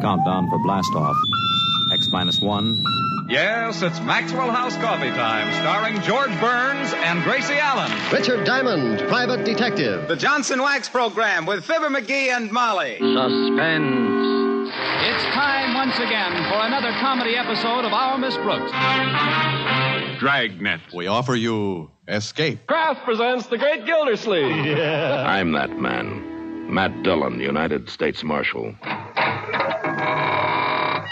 Countdown 0.00 0.48
for 0.50 0.58
blastoff. 0.58 1.14
X 1.92 2.08
minus 2.10 2.40
one. 2.40 2.82
Yes, 3.28 3.80
it's 3.82 4.00
Maxwell 4.00 4.50
House 4.50 4.76
Coffee 4.76 5.10
Time, 5.10 5.50
starring 5.54 6.00
George 6.02 6.38
Burns 6.40 6.92
and 6.92 7.22
Gracie 7.24 7.54
Allen. 7.54 7.90
Richard 8.12 8.44
Diamond, 8.44 8.98
private 9.08 9.44
detective. 9.44 10.06
The 10.08 10.16
Johnson 10.16 10.60
Wax 10.60 10.88
Program 10.90 11.46
with 11.46 11.64
Fibber 11.64 11.88
McGee 11.88 12.28
and 12.28 12.52
Molly. 12.52 12.98
Suspense. 12.98 14.70
It's 15.06 15.24
time 15.34 15.74
once 15.74 15.96
again 15.98 16.32
for 16.50 16.66
another 16.66 16.90
comedy 17.00 17.36
episode 17.36 17.84
of 17.86 17.92
Our 17.92 18.18
Miss 18.18 18.36
Brooks. 18.36 18.72
Dragnet. 20.20 20.80
We 20.94 21.06
offer 21.06 21.34
you 21.34 21.90
Escape. 22.08 22.66
Kraft 22.66 23.04
presents 23.04 23.46
The 23.46 23.56
Great 23.56 23.86
Gildersleeve. 23.86 24.66
Yeah. 24.66 25.24
I'm 25.26 25.52
that 25.52 25.78
man. 25.78 26.72
Matt 26.72 27.02
Dillon, 27.02 27.40
United 27.40 27.88
States 27.88 28.22
Marshal. 28.24 28.74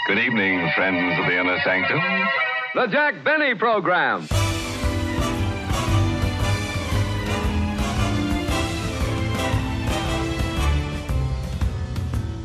Good 0.05 0.19
evening, 0.19 0.69
friends 0.75 1.17
of 1.17 1.27
the 1.27 1.39
inner 1.39 1.57
sanctum. 1.63 2.01
The 2.75 2.87
Jack 2.87 3.23
Benny 3.23 3.55
Program. 3.55 4.27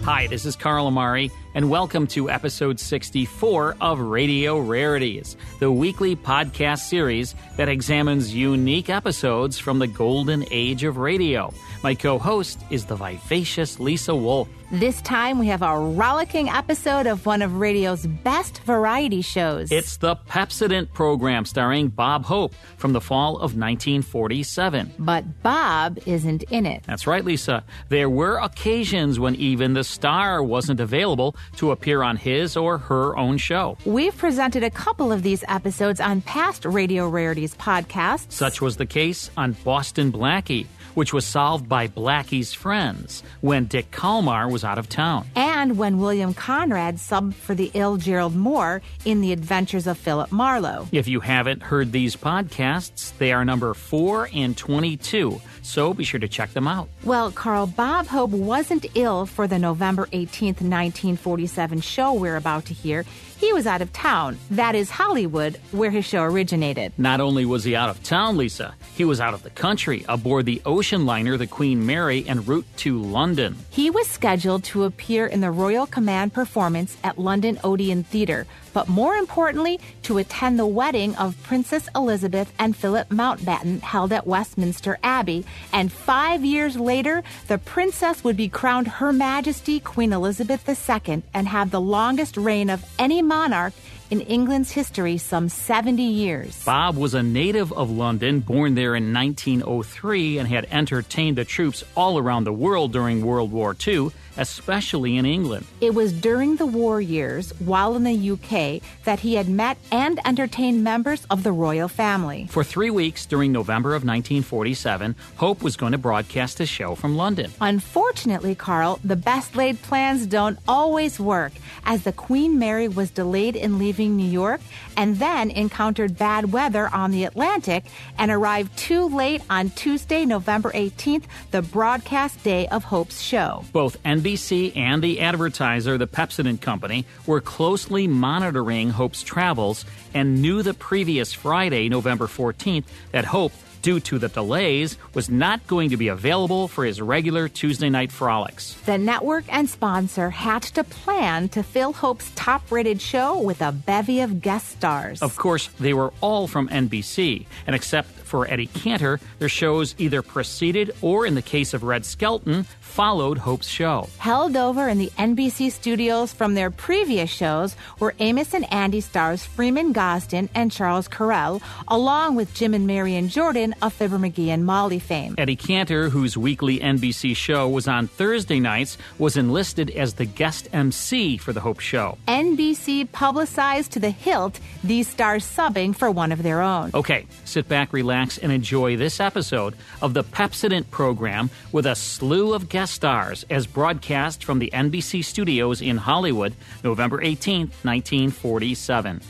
Hi, 0.05 0.29
this 0.29 0.47
is 0.47 0.55
Carl 0.55 0.87
Amari, 0.87 1.33
and 1.55 1.69
welcome 1.69 2.07
to 2.07 2.31
episode 2.31 2.79
64 2.79 3.77
of 3.81 3.98
Radio 3.98 4.61
Rarities, 4.61 5.37
the 5.59 5.73
weekly 5.73 6.15
podcast 6.15 6.89
series 6.89 7.34
that 7.56 7.69
examines 7.69 8.33
unique 8.33 8.89
episodes 8.89 9.59
from 9.59 9.81
the 9.81 9.89
golden 9.89 10.45
age 10.53 10.84
of 10.84 10.97
radio. 10.97 11.53
My 11.83 11.95
co 11.95 12.19
host 12.19 12.61
is 12.71 12.87
the 12.87 12.97
vivacious 12.97 13.79
Lisa 13.79 14.15
Wolf. 14.15 14.49
This 14.71 15.01
time 15.01 15.39
we 15.39 15.47
have 15.47 15.63
a 15.63 15.79
rollicking 15.79 16.51
episode 16.51 17.07
of 17.07 17.25
one 17.25 17.41
of 17.41 17.57
radio's 17.57 18.07
best 18.07 18.59
variety 18.65 19.23
shows. 19.23 19.73
It's 19.73 19.97
the 19.97 20.17
Pepsodent 20.17 20.93
program 20.93 21.47
starring 21.47 21.89
Bob 21.89 22.27
Hope 22.27 22.53
from 22.77 22.93
the 22.93 23.01
fall 23.01 23.37
of 23.37 23.57
1947. 23.57 24.93
But 24.98 25.43
Bob 25.43 25.98
isn't 26.05 26.43
in 26.51 26.67
it. 26.67 26.83
That's 26.85 27.07
right, 27.07 27.25
Lisa. 27.25 27.65
There 27.89 28.11
were 28.11 28.37
occasions 28.39 29.19
when 29.19 29.37
even 29.37 29.73
the 29.73 29.85
star 29.85 30.42
wasn't 30.42 30.81
available 30.81 31.35
to 31.57 31.70
appear 31.70 32.03
on 32.03 32.17
his 32.17 32.55
or 32.55 32.77
her 32.77 33.17
own 33.17 33.39
show. 33.39 33.79
We've 33.87 34.17
presented 34.17 34.65
a 34.65 34.70
couple 34.70 35.13
of 35.13 35.23
these 35.23 35.45
episodes 35.48 35.98
on 35.98 36.20
past 36.23 36.67
Radio 36.67 37.09
Rarities 37.09 37.55
podcasts. 37.55 38.33
Such 38.33 38.61
was 38.61 38.77
the 38.77 38.87
case 38.87 39.31
on 39.37 39.53
Boston 39.65 40.13
Blackie 40.13 40.67
which 40.94 41.12
was 41.12 41.25
solved 41.25 41.69
by 41.69 41.86
Blackie's 41.86 42.53
friends 42.53 43.22
when 43.41 43.67
Dick 43.67 43.91
Kollmar 43.91 44.50
was 44.50 44.64
out 44.64 44.78
of 44.78 44.89
town. 44.89 45.27
And 45.34 45.78
when 45.78 45.98
William 45.98 46.34
Conrad 46.34 46.97
subbed 46.97 47.34
for 47.34 47.55
the 47.55 47.70
ill 47.75 47.97
Gerald 47.97 48.34
Mohr 48.34 48.80
in 49.05 49.20
The 49.20 49.33
Adventures 49.33 49.86
of 49.86 49.98
Philip 49.98 50.33
Marlowe. 50.33 50.89
If 50.92 51.08
you 51.08 51.20
haven't 51.20 51.62
heard 51.62 51.92
these 51.92 52.17
podcasts, 52.17 53.17
they 53.19 53.33
are 53.33 53.45
number 53.45 53.75
4 53.75 54.30
and 54.33 54.56
22, 54.56 55.41
so 55.62 55.95
be 55.95 56.05
sure 56.05 56.20
to 56.20 56.28
check 56.28 56.53
them 56.53 56.67
out. 56.67 56.89
Well, 57.05 57.30
Carl, 57.30 57.67
Bob 57.67 58.06
Hope 58.06 58.30
wasn't 58.30 58.86
ill 58.95 59.27
for 59.27 59.47
the 59.47 59.58
November 59.58 60.06
18th, 60.06 60.62
1947 60.62 61.80
show 61.80 62.12
we're 62.12 62.36
about 62.36 62.67
to 62.67 62.75
hear. 62.75 63.05
He 63.39 63.53
was 63.53 63.69
out 63.69 63.83
of 63.83 63.92
town. 63.92 64.36
That 64.50 64.75
is 64.75 64.91
Hollywood, 64.91 65.61
where 65.70 65.91
his 65.92 66.05
show 66.05 66.25
originated. 66.25 66.92
Not 66.98 67.20
only 67.20 67.45
was 67.45 67.62
he 67.62 67.77
out 67.77 67.89
of 67.89 68.03
town, 68.03 68.36
Lisa, 68.36 68.75
he 68.97 69.05
was 69.05 69.20
out 69.20 69.33
of 69.33 69.45
the 69.45 69.50
country 69.50 70.05
aboard 70.08 70.45
the 70.45 70.61
ocean 70.67 71.06
liner 71.06 71.36
the 71.36 71.47
Queen 71.47 71.86
Mary 71.86 72.27
en 72.27 72.45
route 72.45 72.67
to 72.78 73.00
London. 73.00 73.55
He 73.70 73.91
was 73.91 74.08
scheduled 74.08 74.64
to 74.64 74.83
appear 74.83 75.25
in 75.27 75.41
the 75.41 75.53
Royal 75.53 75.86
Command 75.86 76.33
performance 76.33 76.97
at 77.05 77.17
London 77.17 77.61
Odeon 77.62 78.03
Theatre, 78.03 78.45
but 78.72 78.88
more 78.88 79.14
importantly, 79.14 79.80
to 80.02 80.19
attend 80.19 80.58
the 80.58 80.66
wedding 80.66 81.14
of 81.16 81.41
Princess 81.42 81.88
Elizabeth 81.94 82.52
and 82.58 82.77
Philip 82.77 83.08
Mountbatten 83.08 83.80
held 83.80 84.12
at 84.12 84.27
Westminster 84.27 84.98
Abbey. 85.02 85.45
And 85.73 85.92
five 85.92 86.45
years 86.45 86.77
later, 86.77 87.23
the 87.48 87.58
princess 87.58 88.24
would 88.24 88.36
be 88.36 88.48
crowned 88.48 88.89
Her 88.89 89.12
Majesty 89.12 89.80
Queen 89.80 90.12
Elizabeth 90.12 90.68
II 90.68 91.23
and 91.34 91.48
have 91.48 91.70
the 91.70 91.80
longest 91.80 92.36
reign 92.36 92.70
of 92.70 92.84
any 92.98 93.23
monarch 93.23 93.73
in 94.11 94.20
England's 94.23 94.70
history 94.70 95.18
some 95.18 95.48
70 95.48 96.02
years. 96.02 96.64
Bob 96.64 96.96
was 96.96 97.14
a 97.14 97.23
native 97.23 97.73
of 97.73 97.90
London, 97.90 98.40
born 98.40 98.74
there 98.74 98.95
in 98.95 99.12
1903, 99.12 100.39
and 100.39 100.48
had 100.48 100.67
entertained 100.70 101.36
the 101.36 101.45
troops 101.45 101.84
all 101.95 102.18
around 102.18 102.45
the 102.45 102.52
world 102.52 102.92
during 102.92 103.24
World 103.24 103.52
War 103.52 103.77
II, 103.86 104.11
especially 104.39 105.17
in 105.17 105.27
England. 105.27 105.67
It 105.81 105.95
was 105.95 106.13
during 106.13 106.57
the 106.57 106.67
war 106.67 107.01
years, 107.01 107.53
while 107.59 107.97
in 107.97 108.05
the 108.05 108.31
UK, 108.31 108.81
that 109.05 109.21
he 109.21 109.35
had 109.35 109.49
met 109.49 109.77
and 109.91 110.21
entertained 110.25 110.85
members 110.85 111.27
of 111.31 111.43
the 111.43 111.53
royal 111.53 111.89
family. 111.89 112.47
For 112.49 112.65
three 112.65 112.91
weeks 112.91 113.27
during 113.27 113.53
November 113.53 113.91
of 113.91 114.05
1947, 114.05 115.17
Hope 115.37 115.63
was 115.63 115.77
going 115.77 115.93
to 115.93 115.99
broadcast 115.99 116.61
a 116.61 116.67
show 116.67 116.95
from 116.95 117.17
London. 117.17 117.53
Unfortunately, 117.61 118.55
Carl, 118.55 119.01
the 119.05 119.17
best 119.17 119.57
laid 119.57 119.83
plans 119.83 120.27
don't 120.27 120.59
always 120.69 121.19
work, 121.19 121.53
as 121.85 122.05
the 122.05 122.13
Queen 122.13 122.59
Mary 122.59 122.89
was 122.89 123.11
delayed 123.11 123.57
in 123.57 123.79
leaving 123.79 124.17
New 124.17 124.31
York 124.31 124.61
and 124.97 125.19
then 125.19 125.51
encountered 125.51 126.17
bad 126.17 126.53
weather 126.53 126.89
on 126.93 127.11
the 127.11 127.25
Atlantic 127.25 127.85
and 128.19 128.31
arrived 128.31 128.76
too 128.76 129.09
late 129.09 129.43
on 129.50 129.70
Tuesday, 129.70 130.25
November 130.25 130.70
18th, 130.73 131.25
the 131.50 131.62
broadcast 131.62 132.43
day 132.44 132.67
of 132.69 132.85
Hope's 132.85 133.20
show. 133.20 133.65
Both 133.73 134.03
NBC 134.05 134.27
and 134.76 135.02
the 135.02 135.20
advertiser, 135.20 135.96
the 135.96 136.06
Pepsodent 136.06 136.61
Company, 136.61 137.06
were 137.25 137.40
closely 137.40 138.06
monitoring 138.06 138.90
Hope's 138.90 139.22
travels 139.22 139.87
and 140.12 140.43
knew 140.43 140.62
the 140.62 140.75
previous 140.75 141.32
Friday, 141.32 141.88
November 141.88 142.26
14th, 142.26 142.84
that 143.12 143.25
Hope 143.25 143.52
due 143.82 144.00
to 144.00 144.19
the 144.19 144.28
delays, 144.28 144.99
was 145.14 145.31
not 145.31 145.66
going 145.66 145.90
to 145.90 145.96
be 145.96 146.08
available 146.08 146.69
for 146.69 146.84
his 146.84 147.00
regular 147.00 147.49
Tuesday 147.49 147.88
night 147.88 148.12
frolics. 148.12 148.75
The 148.87 148.99
network 148.99 149.44
and 149.49 149.69
sponsor 149.69 150.31
hatched 150.31 150.78
a 150.78 150.84
plan 150.84 151.49
to 151.50 151.62
fill 151.62 151.93
Hope's 151.93 152.31
top 152.34 152.70
rated 152.70 153.00
show 153.00 153.38
with 153.38 153.62
a 153.62 153.72
bevy 153.72 154.20
of 154.20 154.43
guest 154.43 154.69
stars. 154.70 155.22
Of 155.22 155.37
course, 155.37 155.69
they 155.81 155.94
were 155.94 156.12
all 156.20 156.46
from 156.46 156.69
NBC, 156.69 157.46
and 157.66 157.75
except 157.75 158.18
for 158.28 158.49
Eddie 158.49 158.66
Cantor, 158.66 159.19
their 159.38 159.49
shows 159.49 159.94
either 159.99 160.22
preceded 160.22 160.94
or, 161.02 161.26
in 161.26 161.34
the 161.34 161.43
case 161.43 161.75
of 161.75 161.82
Red 161.82 162.05
Skelton, 162.05 162.64
followed 162.81 163.38
Hope's 163.38 163.69
show. 163.69 164.08
Held 164.19 164.56
over 164.56 164.88
in 164.88 164.99
the 164.99 165.11
NBC 165.19 165.72
studios 165.72 166.32
from 166.32 166.55
their 166.55 166.70
previous 166.70 167.31
shows 167.31 167.76
were 167.99 168.14
Amos 168.19 168.55
and 168.55 168.70
Andy 168.72 169.00
stars 169.00 169.44
Freeman 169.44 169.93
Gosden 169.93 170.49
and 170.55 170.70
Charles 170.70 171.08
Correll, 171.08 171.62
along 171.88 172.34
with 172.34 172.52
Jim 172.55 172.75
and 172.75 172.87
Marian 172.87 173.28
Jordan 173.28 173.75
of 173.82 173.93
Fibber 173.93 174.19
McGee 174.19 174.49
and 174.49 174.64
Molly 174.66 174.99
fame. 174.99 175.34
Eddie 175.38 175.56
Cantor, 175.56 176.10
whose 176.10 176.37
weekly 176.37 176.78
NBC 176.81 177.34
show 177.37 177.69
was 177.69 177.88
on 177.88 178.06
Thursday 178.06 178.60
nights, 178.60 178.99
was 179.19 179.37
enlisted 179.37 179.90
as 179.90 180.14
the 180.14 180.26
guest 180.26 180.69
MC 180.72 181.37
for 181.38 181.52
the 181.52 181.60
Hope 181.60 181.81
show. 181.81 182.19
NBC 182.26 183.10
publicized 183.12 183.93
to 183.93 184.00
the 184.00 184.10
hilt 184.10 184.60
these 184.84 185.08
stars 185.08 185.44
subbing 185.44 185.94
for 185.94 186.10
one 186.10 186.32
of 186.32 186.43
their 186.43 186.60
own. 186.60 186.90
Okay, 186.94 187.26
sit 187.44 187.69
back, 187.69 187.93
relax, 187.93 188.18
and 188.19 188.50
enjoy 188.50 188.96
this 188.96 189.20
episode 189.20 189.75
of 190.02 190.12
the 190.12 190.25
Pepsodent 190.25 190.90
program 190.90 191.50
with 191.70 191.87
a 191.87 191.94
slew 191.94 192.52
of 192.52 192.69
guest 192.69 192.93
stars 192.94 193.44
as 193.49 193.69
broadcast 193.69 194.43
from 194.43 194.58
the 194.58 194.70
NBC 194.75 195.25
studios 195.25 195.81
in 195.81 195.99
Hollywood, 195.99 196.55
November 196.82 197.23
18, 197.23 197.69
1947. 197.82 199.20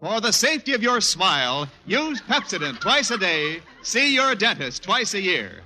For 0.00 0.20
the 0.20 0.32
safety 0.32 0.72
of 0.72 0.82
your 0.82 1.00
smile, 1.00 1.68
use 1.86 2.20
Pepsodent 2.22 2.80
twice 2.80 3.12
a 3.12 3.18
day. 3.18 3.60
See 3.82 4.12
your 4.12 4.34
dentist 4.34 4.82
twice 4.82 5.14
a 5.14 5.20
year. 5.20 5.60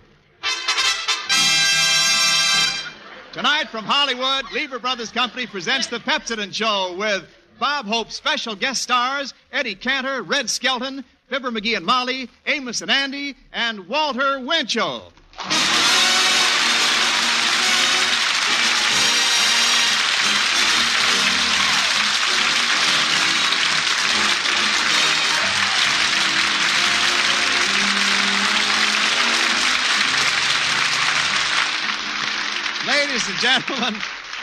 Tonight 3.34 3.68
from 3.68 3.84
Hollywood, 3.84 4.44
Lever 4.53 4.78
Brothers 4.78 5.10
Company 5.10 5.44
presents 5.44 5.89
the 5.89 5.98
Pepsodent 5.98 6.54
Show 6.54 6.94
with 6.97 7.24
Bob 7.59 7.86
Hope's 7.86 8.16
special 8.16 8.54
guest 8.54 8.83
stars 8.83 9.34
Eddie 9.53 9.74
Cantor, 9.74 10.22
Red 10.22 10.51
Skelton, 10.51 11.04
Fibber 11.28 11.51
McGee 11.51 11.77
and 11.77 11.86
Molly, 11.86 12.28
Amos 12.47 12.83
and 12.83 12.91
Andy, 12.91 13.36
and 13.53 13.89
Walter 13.89 14.41
Winchell. 14.41 15.12
Ladies 32.86 33.27
and 33.28 33.39
gentlemen, 33.39 33.95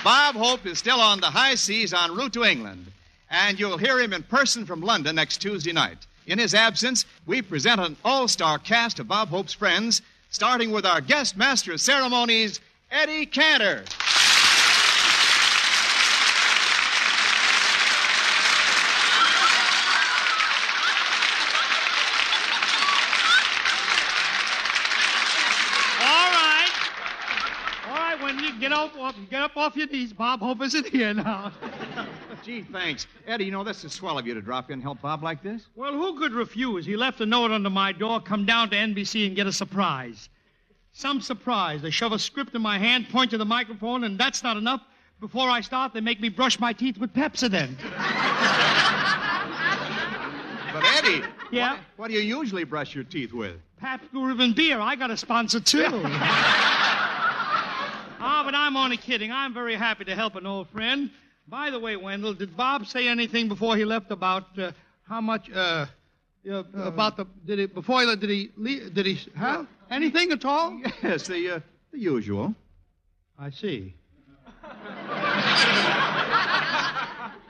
Bob 0.04 0.36
Hope 0.36 0.66
is 0.66 0.80
still 0.80 1.00
on 1.00 1.20
the 1.20 1.28
high 1.28 1.54
seas 1.54 1.94
en 1.94 2.16
route 2.16 2.34
to 2.34 2.44
England, 2.44 2.92
and 3.32 3.58
you'll 3.58 3.78
hear 3.78 4.00
him 4.00 4.14
in 4.14 4.22
person 4.24 4.66
from 4.66 4.82
London 4.82 5.16
next 5.16 5.38
Tuesday 5.38 5.72
night. 5.72 5.98
In 6.28 6.38
his 6.38 6.54
absence, 6.54 7.06
we 7.26 7.42
present 7.42 7.80
an 7.80 7.96
all 8.06 8.28
star 8.28 8.60
cast 8.60 9.00
of 9.00 9.08
Bob 9.08 9.30
Hope's 9.30 9.54
friends, 9.54 10.02
starting 10.30 10.72
with 10.72 10.86
our 10.86 11.02
guest 11.02 11.38
master 11.38 11.72
of 11.72 11.82
ceremonies, 11.82 12.60
Eddie 12.92 13.26
Cantor. 13.26 13.86
All 26.02 26.32
right. 26.32 26.70
All 27.88 27.96
right, 27.96 28.22
when 28.22 28.40
you 28.40 28.60
get 28.60 28.74
up, 28.74 28.96
off, 28.98 29.16
get 29.30 29.42
up 29.42 29.56
off 29.56 29.76
your 29.78 29.88
knees, 29.88 30.12
Bob 30.12 30.42
Hope 30.42 30.62
isn't 30.62 30.88
here 30.88 31.14
now. 31.14 31.54
Gee, 32.44 32.64
thanks. 32.64 33.08
Eddie, 33.28 33.46
you 33.46 33.52
know, 33.52 33.64
this 33.64 33.84
is 33.84 33.94
swell 33.94 34.18
of 34.18 34.26
you 34.26 34.34
to 34.34 34.42
drop 34.42 34.70
in 34.70 34.76
and 34.76 34.82
help 34.82 35.02
Bob 35.02 35.24
like 35.24 35.44
this. 35.44 35.68
Well, 35.76 35.94
who 35.94 36.18
could 36.20 36.34
refuse? 36.34 36.86
He 36.86 36.96
left 36.96 37.22
a 37.22 37.26
note 37.26 37.52
under 37.52 37.70
my 37.70 37.92
door, 37.92 38.20
come 38.20 38.46
down 38.46 38.70
to 38.72 38.76
NBC 38.76 39.28
and 39.28 39.36
get 39.36 39.48
a 39.48 39.52
surprise. 39.52 40.30
Some 40.94 41.22
surprise. 41.22 41.82
They 41.82 41.90
shove 41.90 42.12
a 42.12 42.20
script 42.20 42.56
in 42.56 42.62
my 42.62 42.78
hand, 42.78 43.10
point 43.10 43.32
to 43.32 43.38
the 43.38 43.46
microphone, 43.46 44.04
and 44.04 44.20
that's 44.20 44.44
not 44.44 44.58
enough. 44.58 44.82
Before 45.20 45.50
I 45.50 45.62
start, 45.62 45.94
they 45.94 46.02
make 46.02 46.20
me 46.20 46.30
brush 46.30 46.60
my 46.60 46.74
teeth 46.74 46.98
with 46.98 47.14
Pepsodent. 47.14 47.78
But, 50.74 50.84
Eddie. 50.98 51.22
Yeah? 51.52 51.72
What, 51.72 51.80
what 51.98 52.08
do 52.10 52.14
you 52.16 52.22
usually 52.22 52.64
brush 52.64 52.96
your 52.96 53.04
teeth 53.04 53.34
with? 53.34 53.56
Blue 54.12 54.54
beer. 54.54 54.80
I 54.80 54.96
got 54.96 55.12
a 55.12 55.18
sponsor, 55.18 55.60
too. 55.60 56.06
Ah, 58.24 58.44
but 58.46 58.54
I'm 58.54 58.78
only 58.78 58.98
kidding. 58.98 59.32
I'm 59.32 59.52
very 59.52 59.76
happy 59.76 60.06
to 60.06 60.14
help 60.14 60.36
an 60.36 60.46
old 60.46 60.70
friend. 60.70 61.10
By 61.52 61.70
the 61.70 61.80
way, 61.82 61.98
Wendell, 61.98 62.34
did 62.34 62.56
Bob 62.56 62.88
say 62.88 63.10
anything 63.10 63.50
before 63.50 63.76
he 63.76 63.84
left 63.84 64.10
about 64.10 64.58
uh, 64.58 64.72
how 65.04 65.20
much 65.20 65.52
uh, 65.52 65.86
uh, 66.50 66.64
about 66.76 67.18
the 67.18 67.28
did 67.46 67.60
he 67.60 67.66
before 67.66 68.00
he 68.00 68.08
left, 68.08 68.22
did 68.22 68.30
he 68.30 68.52
leave, 68.56 68.94
did 68.94 69.06
he 69.06 69.20
have 69.36 69.68
anything 69.90 70.32
at 70.32 70.46
all? 70.46 70.80
Yes, 71.04 71.28
the, 71.28 71.56
uh, 71.56 71.60
the 71.92 72.00
usual. 72.00 72.56
I 73.38 73.50
see. 73.50 73.94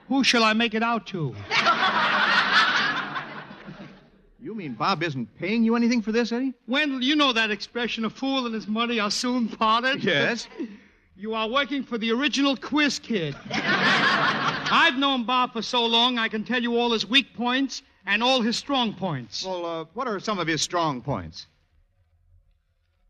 Who 0.07 0.23
shall 0.23 0.43
I 0.43 0.53
make 0.53 0.73
it 0.73 0.83
out 0.83 1.05
to? 1.07 1.35
You 4.43 4.55
mean 4.55 4.73
Bob 4.73 5.03
isn't 5.03 5.27
paying 5.37 5.63
you 5.63 5.75
anything 5.75 6.01
for 6.01 6.11
this, 6.11 6.31
Eddie? 6.31 6.55
Wendell, 6.67 7.03
you 7.03 7.15
know 7.15 7.31
that 7.31 7.51
expression, 7.51 8.05
a 8.05 8.09
fool 8.09 8.47
and 8.47 8.55
his 8.55 8.67
money 8.67 8.99
are 8.99 9.11
soon 9.11 9.47
parted? 9.47 10.03
Yes. 10.03 10.47
You 11.21 11.35
are 11.35 11.47
working 11.47 11.83
for 11.83 11.99
the 11.99 12.11
original 12.13 12.57
quiz 12.57 12.97
kid. 12.97 13.35
I've 13.51 14.97
known 14.97 15.23
Bob 15.23 15.53
for 15.53 15.61
so 15.61 15.85
long, 15.85 16.17
I 16.17 16.27
can 16.27 16.43
tell 16.43 16.59
you 16.59 16.79
all 16.79 16.93
his 16.93 17.05
weak 17.05 17.35
points 17.35 17.83
and 18.07 18.23
all 18.23 18.41
his 18.41 18.57
strong 18.57 18.95
points. 18.95 19.45
Well, 19.45 19.63
uh, 19.63 19.85
what 19.93 20.07
are 20.07 20.19
some 20.19 20.39
of 20.39 20.47
his 20.47 20.63
strong 20.63 20.99
points? 20.99 21.45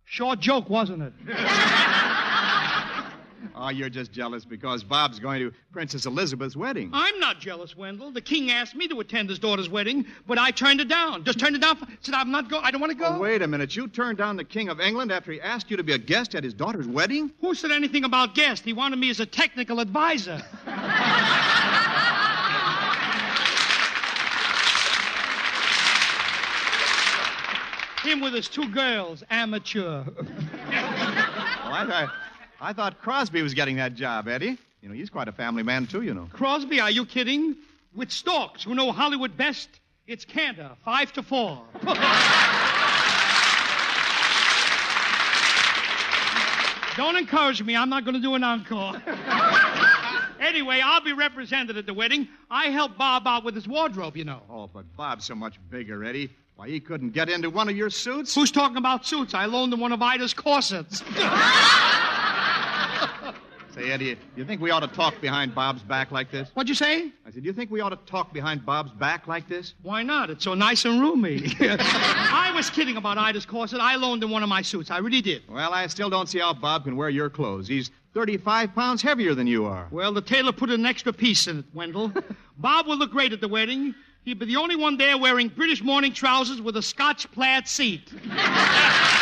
Short 0.04 0.42
joke, 0.42 0.70
wasn't 0.70 1.04
it? 1.04 1.14
Oh, 3.64 3.70
you're 3.70 3.90
just 3.90 4.12
jealous 4.12 4.44
because 4.44 4.84
Bob's 4.84 5.20
going 5.20 5.40
to 5.40 5.54
Princess 5.72 6.08
Elizabeth's 6.08 6.56
wedding. 6.56 6.90
I'm 6.94 7.20
not 7.20 7.40
jealous, 7.40 7.78
Wendell. 7.78 8.10
The 8.10 8.20
king 8.20 8.50
asked 8.50 8.76
me 8.76 8.88
to 8.88 9.00
attend 9.02 9.30
his 9.30 9.38
daughter's 9.38 9.70
wedding, 9.70 10.08
but 10.26 10.40
I 10.40 10.50
turned 10.50 10.82
it 10.82 10.88
down. 10.88 11.24
Just 11.24 11.40
turned 11.40 11.56
it 11.56 11.62
down. 11.62 11.78
Said 12.02 12.16
I'm 12.16 12.32
not 12.32 12.50
go. 12.50 12.58
I 12.58 12.72
don't 12.72 12.82
want 12.82 12.92
to 12.92 12.98
go. 12.98 13.06
Oh, 13.06 13.20
wait 13.20 13.44
a 13.44 13.48
minute. 13.48 13.76
You 13.76 13.88
turned 13.88 14.18
down 14.18 14.36
the 14.36 14.44
King 14.44 14.70
of 14.70 14.82
England 14.82 15.12
after 15.12 15.32
he 15.32 15.40
asked 15.40 15.70
you 15.70 15.78
to 15.78 15.84
be 15.84 15.94
a 15.94 16.00
guest 16.00 16.34
at 16.34 16.44
his 16.44 16.56
daughter's 16.56 16.88
wedding? 16.88 17.32
Who 17.42 17.54
said 17.54 17.70
anything 17.70 18.04
about 18.04 18.34
guest? 18.34 18.66
He 18.66 18.74
wanted 18.74 18.98
me 18.98 19.12
as 19.12 19.20
a 19.20 19.28
technical 19.28 19.80
advisor. 19.80 20.42
Him 28.02 28.22
with 28.22 28.34
his 28.34 28.50
two 28.50 28.68
girls, 28.70 29.24
amateur. 29.30 30.04
Well, 31.72 31.90
I, 31.90 32.10
I 32.62 32.74
thought 32.74 33.02
Crosby 33.02 33.42
was 33.42 33.56
getting 33.56 33.78
that 33.78 33.96
job, 33.96 34.28
Eddie. 34.28 34.56
You 34.82 34.90
know, 34.90 34.94
he's 34.94 35.10
quite 35.10 35.28
a 35.28 35.32
family 35.32 35.64
man, 35.64 35.88
too, 35.88 36.04
you 36.04 36.14
know. 36.14 36.30
Crosby, 36.32 36.80
are 36.80 36.92
you 36.92 37.08
kidding? 37.08 37.56
With 37.96 38.12
Storks, 38.12 38.64
who 38.64 38.76
know 38.76 38.92
Hollywood 38.92 39.36
best, 39.36 39.68
it's 40.08 40.24
Cantor, 40.24 40.70
five 40.86 41.12
to 41.14 41.24
four. 41.24 41.62
Don't 46.96 47.16
encourage 47.16 47.64
me. 47.64 47.76
I'm 47.76 47.90
not 47.90 48.06
going 48.06 48.16
to 48.16 48.22
do 48.22 48.36
an 48.36 48.44
encore. 48.44 48.94
anyway, 50.40 50.82
I'll 50.84 51.04
be 51.04 51.14
represented 51.14 51.78
at 51.78 51.86
the 51.88 51.94
wedding. 51.94 52.28
I 52.50 52.66
helped 52.66 52.98
Bob 52.98 53.26
out 53.28 53.44
with 53.44 53.56
his 53.56 53.68
wardrobe, 53.68 54.16
you 54.16 54.24
know. 54.24 54.42
Oh, 54.50 54.70
but 54.72 54.86
Bob's 54.96 55.26
so 55.26 55.36
much 55.36 55.60
bigger, 55.70 56.04
Eddie. 56.04 56.30
Why, 56.58 56.68
he 56.70 56.80
couldn't 56.80 57.12
get 57.12 57.28
into 57.30 57.50
one 57.50 57.70
of 57.70 57.76
your 57.76 57.90
suits. 57.90 58.36
Who's 58.36 58.52
talking 58.52 58.78
about 58.78 59.06
suits? 59.06 59.34
I 59.34 59.46
loaned 59.46 59.74
him 59.74 59.80
one 59.80 59.92
of 59.92 60.02
Ida's 60.02 60.34
corsets. 60.34 61.02
Eddie, 63.92 64.18
you 64.38 64.46
think 64.46 64.62
we 64.62 64.72
ought 64.72 64.80
to 64.80 64.88
talk 64.88 65.20
behind 65.20 65.54
Bob's 65.54 65.84
back 65.84 66.12
like 66.12 66.32
this? 66.32 66.50
What'd 66.54 66.70
you 66.70 66.76
say? 66.76 67.12
I 67.26 67.32
said, 67.32 67.44
do 67.44 67.48
you 67.48 67.54
think 67.54 67.70
we 67.70 67.82
ought 67.82 67.90
to 67.90 68.00
talk 68.06 68.32
behind 68.32 68.66
Bob's 68.66 68.92
back 68.92 69.28
like 69.28 69.50
this? 69.50 69.74
Why 69.82 70.02
not? 70.02 70.30
It's 70.30 70.46
so 70.46 70.54
nice 70.54 70.86
and 70.86 71.02
roomy. 71.02 71.54
I 71.60 72.54
was 72.56 72.70
kidding 72.70 72.96
about 72.96 73.18
Ida's 73.18 73.46
corset. 73.46 73.82
I 73.82 73.98
loaned 73.98 74.24
him 74.24 74.32
one 74.32 74.44
of 74.44 74.50
my 74.50 74.62
suits. 74.62 74.90
I 74.92 75.00
really 75.00 75.22
did. 75.22 75.44
Well, 75.50 75.74
I 75.74 75.88
still 75.88 76.10
don't 76.10 76.30
see 76.30 76.40
how 76.40 76.54
Bob 76.54 76.86
can 76.86 76.96
wear 76.96 77.10
your 77.10 77.30
clothes. 77.30 77.68
He's 77.68 77.92
35 78.14 78.74
pounds 78.74 79.02
heavier 79.02 79.36
than 79.36 79.46
you 79.46 79.66
are. 79.66 79.88
Well, 79.92 80.14
the 80.14 80.22
tailor 80.22 80.54
put 80.54 80.70
an 80.70 80.86
extra 80.86 81.12
piece 81.12 81.48
in 81.48 81.60
it, 81.60 81.66
Wendell. 81.74 82.14
Bob 82.58 82.88
will 82.88 82.98
look 82.98 83.12
great 83.12 83.34
at 83.34 83.42
the 83.42 83.50
wedding. 83.50 83.94
He'll 84.24 84.38
be 84.38 84.46
the 84.46 84.56
only 84.56 84.76
one 84.78 84.98
there 84.98 85.18
wearing 85.18 85.50
British 85.50 85.84
morning 85.84 86.14
trousers 86.14 86.62
with 86.62 86.78
a 86.78 86.82
Scotch 86.82 87.30
plaid 87.32 87.68
seat. 87.68 88.14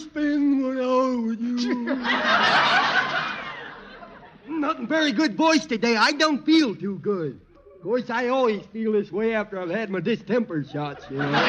spend 0.00 0.62
one 0.62 0.78
hour 0.78 1.20
with 1.20 1.40
you. 1.40 1.84
Nothing 4.60 4.86
very 4.86 5.12
good 5.12 5.36
voice 5.36 5.66
today. 5.66 5.96
I 5.96 6.12
don't 6.12 6.44
feel 6.44 6.74
too 6.74 6.98
good. 6.98 7.40
Of 7.76 7.82
course, 7.82 8.10
I 8.10 8.28
always 8.28 8.64
feel 8.66 8.92
this 8.92 9.10
way 9.10 9.34
after 9.34 9.60
I've 9.60 9.70
had 9.70 9.90
my 9.90 10.00
distemper 10.00 10.64
shots, 10.64 11.04
you 11.10 11.18
know. 11.18 11.32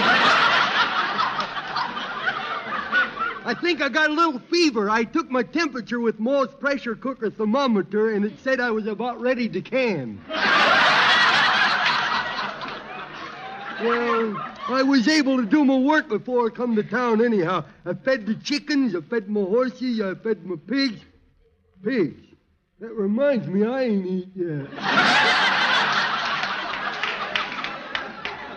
I 3.43 3.55
think 3.59 3.81
I 3.81 3.89
got 3.89 4.11
a 4.11 4.13
little 4.13 4.39
fever. 4.39 4.89
I 4.89 5.03
took 5.03 5.29
my 5.31 5.43
temperature 5.43 5.99
with 5.99 6.19
Moore's 6.19 6.53
pressure 6.59 6.95
cooker 6.95 7.29
thermometer, 7.29 8.11
and 8.11 8.23
it 8.23 8.33
said 8.43 8.59
I 8.59 8.71
was 8.71 8.87
about 8.87 9.19
ready 9.19 9.49
to 9.49 9.61
can. 9.61 10.21
Well, 13.83 14.35
I 14.67 14.83
was 14.83 15.07
able 15.07 15.37
to 15.37 15.45
do 15.45 15.65
my 15.65 15.77
work 15.77 16.07
before 16.07 16.45
I 16.45 16.49
come 16.49 16.75
to 16.75 16.83
town 16.83 17.23
anyhow. 17.23 17.65
I 17.83 17.93
fed 17.95 18.27
the 18.27 18.35
chickens, 18.35 18.95
I 18.95 19.01
fed 19.01 19.27
my 19.27 19.41
horses, 19.41 19.99
I 19.99 20.13
fed 20.15 20.45
my 20.45 20.55
pigs. 20.67 21.01
Pigs. 21.83 22.27
That 22.79 22.93
reminds 22.93 23.47
me, 23.47 23.65
I 23.65 23.83
ain't 23.83 24.05
eat 24.05 24.29
yet. 24.35 24.71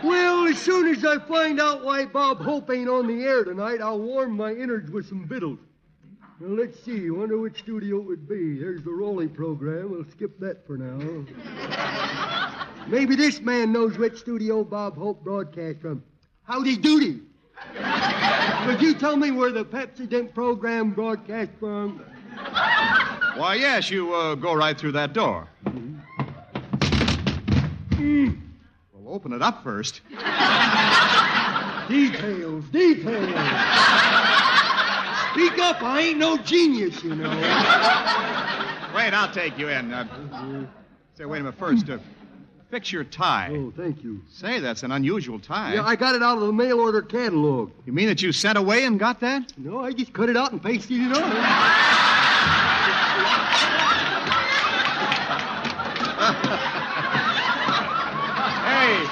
well, 0.04 0.46
as 0.46 0.58
soon 0.58 0.94
as 0.94 1.04
I 1.06 1.18
find 1.26 1.58
out 1.58 1.84
why 1.84 2.04
Bob 2.04 2.42
Hope 2.42 2.70
ain't 2.70 2.88
on 2.88 3.06
the 3.06 3.24
air 3.24 3.44
tonight, 3.44 3.80
I'll 3.80 4.00
warm 4.00 4.36
my 4.36 4.52
innards 4.52 4.90
with 4.90 5.08
some 5.08 5.26
victuals. 5.26 5.58
Now, 6.40 6.48
let's 6.48 6.82
see. 6.84 7.10
Wonder 7.10 7.38
which 7.38 7.60
studio 7.60 7.98
it 7.98 8.04
would 8.04 8.28
be. 8.28 8.58
There's 8.58 8.82
the 8.82 8.90
Rowley 8.90 9.28
program. 9.28 9.90
We'll 9.90 10.04
skip 10.10 10.38
that 10.40 10.66
for 10.66 10.76
now. 10.76 12.30
Maybe 12.86 13.16
this 13.16 13.40
man 13.40 13.72
knows 13.72 13.96
which 13.96 14.18
studio 14.18 14.62
Bob 14.62 14.96
Hope 14.96 15.24
broadcast 15.24 15.80
from. 15.80 16.02
Howdy 16.44 16.76
doody. 16.76 17.20
Would 18.66 18.82
you 18.82 18.94
tell 18.94 19.16
me 19.16 19.30
where 19.30 19.50
the 19.52 19.64
Pepsodent 19.64 20.34
program 20.34 20.90
broadcast 20.90 21.50
from? 21.58 22.04
Why, 23.36 23.56
yes, 23.58 23.90
you 23.90 24.12
uh, 24.14 24.34
go 24.34 24.54
right 24.54 24.78
through 24.78 24.92
that 24.92 25.12
door. 25.12 25.48
Mm. 27.90 28.40
Well, 28.92 29.14
open 29.14 29.32
it 29.32 29.40
up 29.40 29.62
first. 29.62 30.02
Details, 31.88 32.64
details. 32.70 33.26
Speak 35.32 35.58
up. 35.58 35.82
I 35.82 36.00
ain't 36.08 36.18
no 36.18 36.36
genius, 36.38 37.02
you 37.02 37.14
know. 37.14 37.30
Wait, 38.94 39.12
I'll 39.12 39.32
take 39.32 39.58
you 39.58 39.68
in. 39.68 39.92
Uh, 39.92 40.66
say, 41.14 41.24
wait 41.24 41.40
a 41.40 41.44
minute. 41.44 41.58
First, 41.58 41.90
uh, 41.90 41.98
Fix 42.74 42.90
your 42.90 43.04
tie. 43.04 43.50
Oh, 43.52 43.72
thank 43.76 44.02
you. 44.02 44.20
Say, 44.28 44.58
that's 44.58 44.82
an 44.82 44.90
unusual 44.90 45.38
tie. 45.38 45.74
Yeah, 45.74 45.84
I 45.84 45.94
got 45.94 46.16
it 46.16 46.24
out 46.24 46.38
of 46.38 46.40
the 46.44 46.52
mail 46.52 46.80
order 46.80 47.02
catalog. 47.02 47.70
You 47.86 47.92
mean 47.92 48.08
that 48.08 48.20
you 48.20 48.32
sent 48.32 48.58
away 48.58 48.84
and 48.84 48.98
got 48.98 49.20
that? 49.20 49.52
No, 49.56 49.78
I 49.78 49.92
just 49.92 50.12
cut 50.12 50.28
it 50.28 50.36
out 50.36 50.50
and 50.50 50.60
pasted 50.60 50.98
it 50.98 51.16
on. 51.16 51.22
hey, 58.66 59.06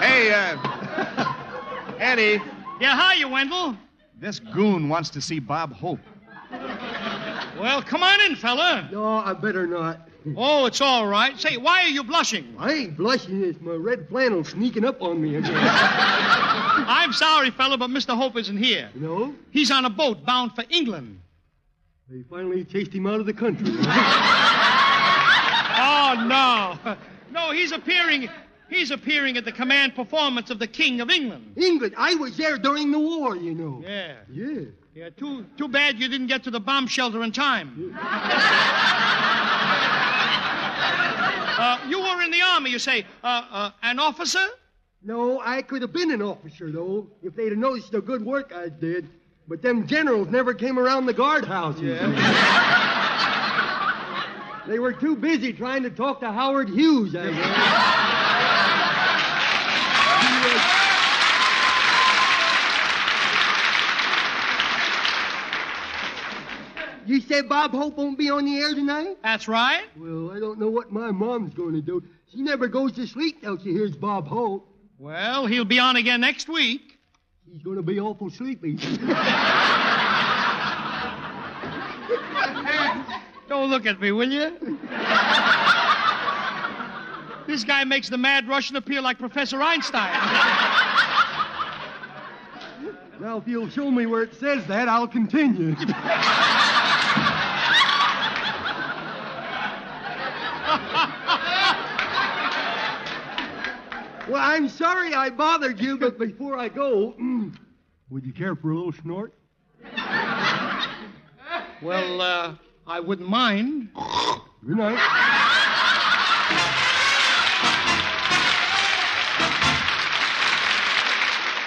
hey, 0.00 0.32
uh, 0.32 1.34
Eddie. 2.00 2.42
Yeah, 2.80 2.96
hi, 2.96 3.14
you 3.14 3.28
Wendell. 3.28 3.76
This 4.18 4.40
goon 4.40 4.88
wants 4.88 5.08
to 5.10 5.20
see 5.20 5.38
Bob 5.38 5.72
Hope. 5.72 6.00
Well, 7.60 7.80
come 7.80 8.02
on 8.02 8.20
in, 8.22 8.34
fella. 8.34 8.88
No, 8.90 9.18
I 9.18 9.34
better 9.34 9.68
not. 9.68 10.08
Oh, 10.36 10.66
it's 10.66 10.80
all 10.80 11.06
right. 11.06 11.38
Say, 11.40 11.56
why 11.56 11.82
are 11.82 11.88
you 11.88 12.04
blushing? 12.04 12.54
I 12.58 12.72
ain't 12.72 12.96
blushing. 12.96 13.44
It's 13.44 13.60
my 13.60 13.74
red 13.74 14.08
flannel 14.08 14.44
sneaking 14.44 14.84
up 14.84 15.02
on 15.02 15.20
me 15.20 15.36
again. 15.36 15.52
I'm 15.54 17.12
sorry, 17.12 17.50
fella, 17.50 17.76
but 17.76 17.90
Mr. 17.90 18.16
Hope 18.16 18.36
isn't 18.36 18.56
here. 18.56 18.90
No? 18.94 19.34
He's 19.50 19.70
on 19.70 19.84
a 19.84 19.90
boat 19.90 20.24
bound 20.24 20.54
for 20.54 20.64
England. 20.70 21.20
They 22.08 22.22
finally 22.22 22.64
chased 22.64 22.92
him 22.92 23.06
out 23.06 23.20
of 23.20 23.26
the 23.26 23.32
country. 23.32 23.66
oh, 25.78 26.24
no. 26.26 26.96
No, 27.30 27.52
he's 27.52 27.72
appearing. 27.72 28.28
He's 28.68 28.90
appearing 28.90 29.36
at 29.36 29.44
the 29.44 29.52
command 29.52 29.94
performance 29.94 30.50
of 30.50 30.58
the 30.58 30.66
King 30.66 31.00
of 31.00 31.10
England. 31.10 31.52
England? 31.56 31.94
I 31.96 32.14
was 32.14 32.36
there 32.36 32.58
during 32.58 32.90
the 32.90 32.98
war, 32.98 33.36
you 33.36 33.54
know. 33.54 33.82
Yeah. 33.84 34.16
Yeah. 34.30 34.60
Yeah, 34.94 35.08
too, 35.08 35.46
too 35.56 35.68
bad 35.68 35.98
you 35.98 36.06
didn't 36.06 36.26
get 36.26 36.44
to 36.44 36.50
the 36.50 36.60
bomb 36.60 36.86
shelter 36.86 37.22
in 37.22 37.32
time. 37.32 37.96
Uh, 41.62 41.78
you 41.88 42.00
were 42.00 42.22
in 42.22 42.30
the 42.30 42.42
army, 42.42 42.70
you 42.70 42.78
say. 42.78 43.06
Uh, 43.22 43.44
uh, 43.50 43.70
an 43.82 43.98
officer? 43.98 44.46
No, 45.04 45.40
I 45.40 45.62
could 45.62 45.82
have 45.82 45.92
been 45.92 46.10
an 46.10 46.22
officer, 46.22 46.70
though, 46.70 47.06
if 47.22 47.34
they'd 47.34 47.50
have 47.50 47.58
noticed 47.58 47.92
the 47.92 48.00
good 48.00 48.24
work 48.24 48.52
I 48.54 48.68
did. 48.68 49.08
But 49.48 49.62
them 49.62 49.86
generals 49.86 50.28
never 50.28 50.54
came 50.54 50.78
around 50.78 51.06
the 51.06 51.14
guardhouse. 51.14 51.80
Yeah. 51.80 52.06
they 54.66 54.78
were 54.78 54.92
too 54.92 55.16
busy 55.16 55.52
trying 55.52 55.82
to 55.82 55.90
talk 55.90 56.20
to 56.20 56.30
Howard 56.30 56.68
Hughes, 56.68 57.14
I 57.16 57.30
guess. 57.30 58.31
You 67.12 67.20
said 67.20 67.46
Bob 67.46 67.72
Hope 67.72 67.98
won't 67.98 68.16
be 68.16 68.30
on 68.30 68.46
the 68.46 68.56
air 68.56 68.74
tonight? 68.74 69.18
That's 69.22 69.46
right. 69.46 69.84
Well, 69.98 70.30
I 70.30 70.40
don't 70.40 70.58
know 70.58 70.70
what 70.70 70.92
my 70.92 71.10
mom's 71.10 71.52
going 71.52 71.74
to 71.74 71.82
do. 71.82 72.02
She 72.32 72.40
never 72.40 72.68
goes 72.68 72.92
to 72.92 73.06
sleep 73.06 73.42
till 73.42 73.58
she 73.58 73.70
hears 73.70 73.94
Bob 73.94 74.26
Hope. 74.26 74.66
Well, 74.98 75.44
he'll 75.44 75.66
be 75.66 75.78
on 75.78 75.96
again 75.96 76.22
next 76.22 76.48
week. 76.48 76.98
He's 77.52 77.60
going 77.60 77.76
to 77.76 77.82
be 77.82 78.00
awful 78.00 78.30
sleepy. 78.30 78.76
Don't 83.46 83.68
look 83.68 83.84
at 83.84 84.00
me, 84.00 84.12
will 84.12 84.32
you? 84.32 84.78
this 87.46 87.62
guy 87.62 87.84
makes 87.84 88.08
the 88.08 88.16
mad 88.16 88.48
Russian 88.48 88.76
appear 88.76 89.02
like 89.02 89.18
Professor 89.18 89.60
Einstein. 89.60 90.14
now, 93.20 93.36
if 93.36 93.46
you'll 93.46 93.68
show 93.68 93.90
me 93.90 94.06
where 94.06 94.22
it 94.22 94.34
says 94.36 94.66
that, 94.68 94.88
I'll 94.88 95.06
continue. 95.06 95.76
well, 104.28 104.40
I'm 104.40 104.68
sorry 104.68 105.14
I 105.14 105.30
bothered 105.30 105.80
you, 105.80 105.98
but 105.98 106.18
before 106.18 106.58
I 106.58 106.68
go, 106.68 107.14
would 108.10 108.24
you 108.24 108.32
care 108.32 108.54
for 108.54 108.70
a 108.70 108.74
little 108.74 108.92
snort? 108.92 109.34
well, 111.82 112.20
uh, 112.20 112.54
I 112.86 113.00
wouldn't 113.00 113.28
mind. 113.28 113.88
Good 114.66 114.76
night. 114.76 114.98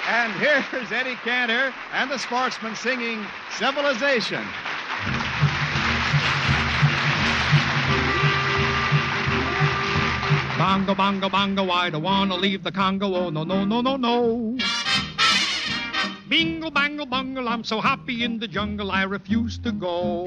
And 0.07 0.31
here's 0.33 0.91
Eddie 0.91 1.15
Cantor 1.23 1.73
and 1.93 2.09
the 2.09 2.19
sportsman 2.19 2.75
singing 2.75 3.25
Civilization. 3.57 4.45
Bongo, 10.65 10.95
bongo, 10.95 11.29
bongo, 11.29 11.69
I 11.69 11.91
don't 11.91 12.01
want 12.01 12.31
to 12.31 12.37
leave 12.37 12.63
the 12.63 12.71
Congo. 12.71 13.13
Oh, 13.13 13.29
no, 13.29 13.43
no, 13.43 13.63
no, 13.65 13.81
no, 13.81 13.97
no. 13.97 14.57
Bingle, 16.27 16.71
bangle, 16.71 17.05
bungle, 17.05 17.47
I'm 17.47 17.63
so 17.63 17.79
happy 17.79 18.23
in 18.23 18.39
the 18.39 18.47
jungle, 18.47 18.89
I 18.89 19.03
refuse 19.03 19.59
to 19.59 19.71
go. 19.71 20.25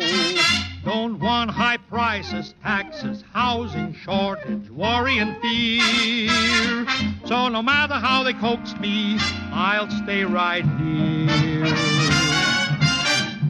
Don't 0.85 1.19
want 1.19 1.51
high 1.51 1.79
prices, 1.79 2.55
taxes, 2.63 3.25
housing 3.33 3.93
shortage, 3.95 4.71
worry 4.71 5.19
and 5.19 5.37
fear. 5.43 6.87
So 7.27 7.49
no 7.49 7.61
matter 7.61 7.95
how 7.95 8.23
they 8.23 8.35
coax 8.35 8.79
me, 8.79 9.17
I'll 9.51 9.91
stay 9.91 10.23
right 10.23 10.65
here. 10.65 11.67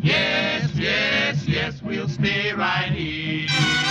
Yes, 0.02 0.70
yes, 0.74 1.46
yes, 1.46 1.82
we'll 1.82 2.08
stay 2.08 2.54
right 2.54 2.90
here. 2.92 3.87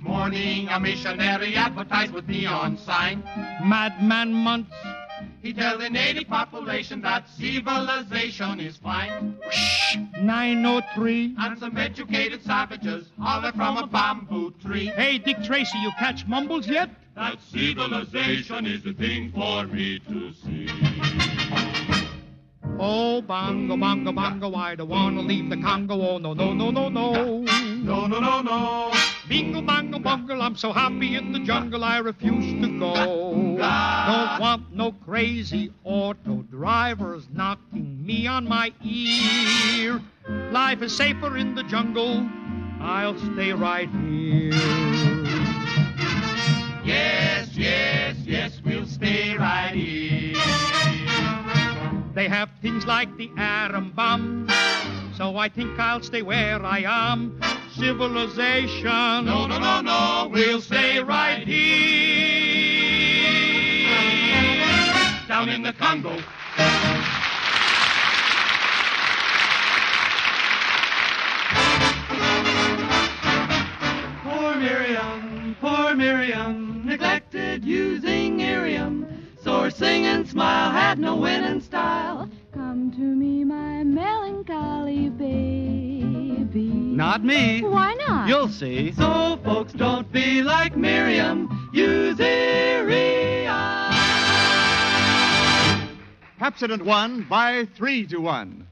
Each 0.00 0.06
morning 0.06 0.68
a 0.68 0.80
missionary 0.80 1.56
advertised 1.56 2.12
with 2.12 2.26
neon 2.26 2.78
sign. 2.78 3.22
Madman 3.62 4.32
Muntz. 4.32 4.72
He 5.42 5.52
tell 5.52 5.78
the 5.78 5.90
native 5.90 6.26
population 6.28 7.02
that 7.02 7.28
civilization 7.28 8.60
is 8.60 8.78
fine. 8.78 9.36
Shh, 9.50 9.96
903. 10.18 11.34
And 11.38 11.58
some 11.58 11.76
educated 11.76 12.42
savages 12.44 13.10
holler 13.18 13.52
from 13.52 13.76
a 13.76 13.86
bamboo 13.86 14.54
tree. 14.62 14.86
Hey, 14.86 15.18
Dick 15.18 15.42
Tracy, 15.42 15.78
you 15.78 15.90
catch 15.98 16.26
mumbles 16.26 16.66
yet? 16.66 16.90
That 17.14 17.38
civilization 17.52 18.66
is 18.66 18.82
the 18.82 18.94
thing 18.94 19.32
for 19.32 19.66
me 19.66 19.98
to 20.08 20.32
see. 20.32 20.68
Oh, 22.78 23.20
bongo, 23.20 23.76
bongo, 23.76 24.12
bongo, 24.12 24.54
I 24.54 24.74
don't 24.76 24.88
want 24.88 25.16
to 25.16 25.22
leave 25.22 25.50
the 25.50 25.58
Congo. 25.58 26.00
Oh, 26.00 26.16
no, 26.16 26.32
no, 26.32 26.54
no, 26.54 26.70
no, 26.70 26.88
no. 26.88 27.42
No, 27.42 28.06
no, 28.06 28.20
no, 28.20 28.40
no. 28.40 28.92
Bingo, 29.30 29.62
bongo, 29.62 30.00
bungle, 30.00 30.42
I'm 30.42 30.56
so 30.56 30.72
happy 30.72 31.14
in 31.14 31.30
the 31.30 31.38
jungle, 31.38 31.84
I 31.84 31.98
refuse 31.98 32.60
to 32.60 32.78
go. 32.80 32.94
Don't 32.96 34.40
want 34.40 34.74
no 34.74 34.90
crazy 34.90 35.72
auto 35.84 36.42
drivers 36.50 37.28
knocking 37.32 38.04
me 38.04 38.26
on 38.26 38.48
my 38.48 38.72
ear. 38.84 40.02
Life 40.50 40.82
is 40.82 40.96
safer 40.96 41.36
in 41.36 41.54
the 41.54 41.62
jungle, 41.62 42.28
I'll 42.80 43.16
stay 43.32 43.52
right 43.52 43.88
here. 43.88 44.50
Yes, 46.84 47.56
yes, 47.56 48.16
yes, 48.24 48.60
we'll 48.64 48.84
stay 48.84 49.36
right 49.36 49.76
here. 49.76 50.34
They 52.14 52.26
have 52.26 52.50
things 52.60 52.84
like 52.84 53.16
the 53.16 53.30
atom 53.36 53.92
bomb, 53.92 54.48
so 55.20 55.36
I 55.36 55.50
think 55.50 55.78
I'll 55.78 56.02
stay 56.02 56.22
where 56.22 56.64
I 56.64 56.78
am. 56.86 57.38
Civilization. 57.76 59.26
No, 59.26 59.46
no, 59.46 59.58
no, 59.58 59.82
no, 59.82 60.30
we'll 60.32 60.62
stay 60.62 60.98
right 61.00 61.46
here. 61.46 61.60
Down 65.28 65.50
in 65.50 65.62
the 65.62 65.74
Congo. 65.74 66.16
Poor 74.22 74.56
Miriam, 74.56 75.54
poor 75.60 75.94
Miriam, 75.94 76.86
neglected 76.86 77.62
using 77.62 78.40
Irium. 78.40 79.06
Sore 79.44 79.68
sing 79.68 80.06
and 80.06 80.26
smile, 80.26 80.70
had 80.70 80.98
no 80.98 81.14
winning 81.16 81.60
style. 81.60 82.26
Melancholy 84.60 85.08
baby. 85.10 86.68
Not 86.68 87.24
me. 87.24 87.62
Why 87.62 87.94
not? 87.94 88.28
You'll 88.28 88.48
see. 88.48 88.92
So 88.92 89.38
folks 89.44 89.72
don't 89.72 90.10
be 90.12 90.42
like 90.42 90.76
Miriam. 90.76 91.70
Use 91.72 92.20
Irium. 92.20 93.50
Pepsodent 96.38 96.82
won 96.82 97.26
by 97.28 97.66
three 97.76 98.06
to 98.06 98.18
one. 98.18 98.66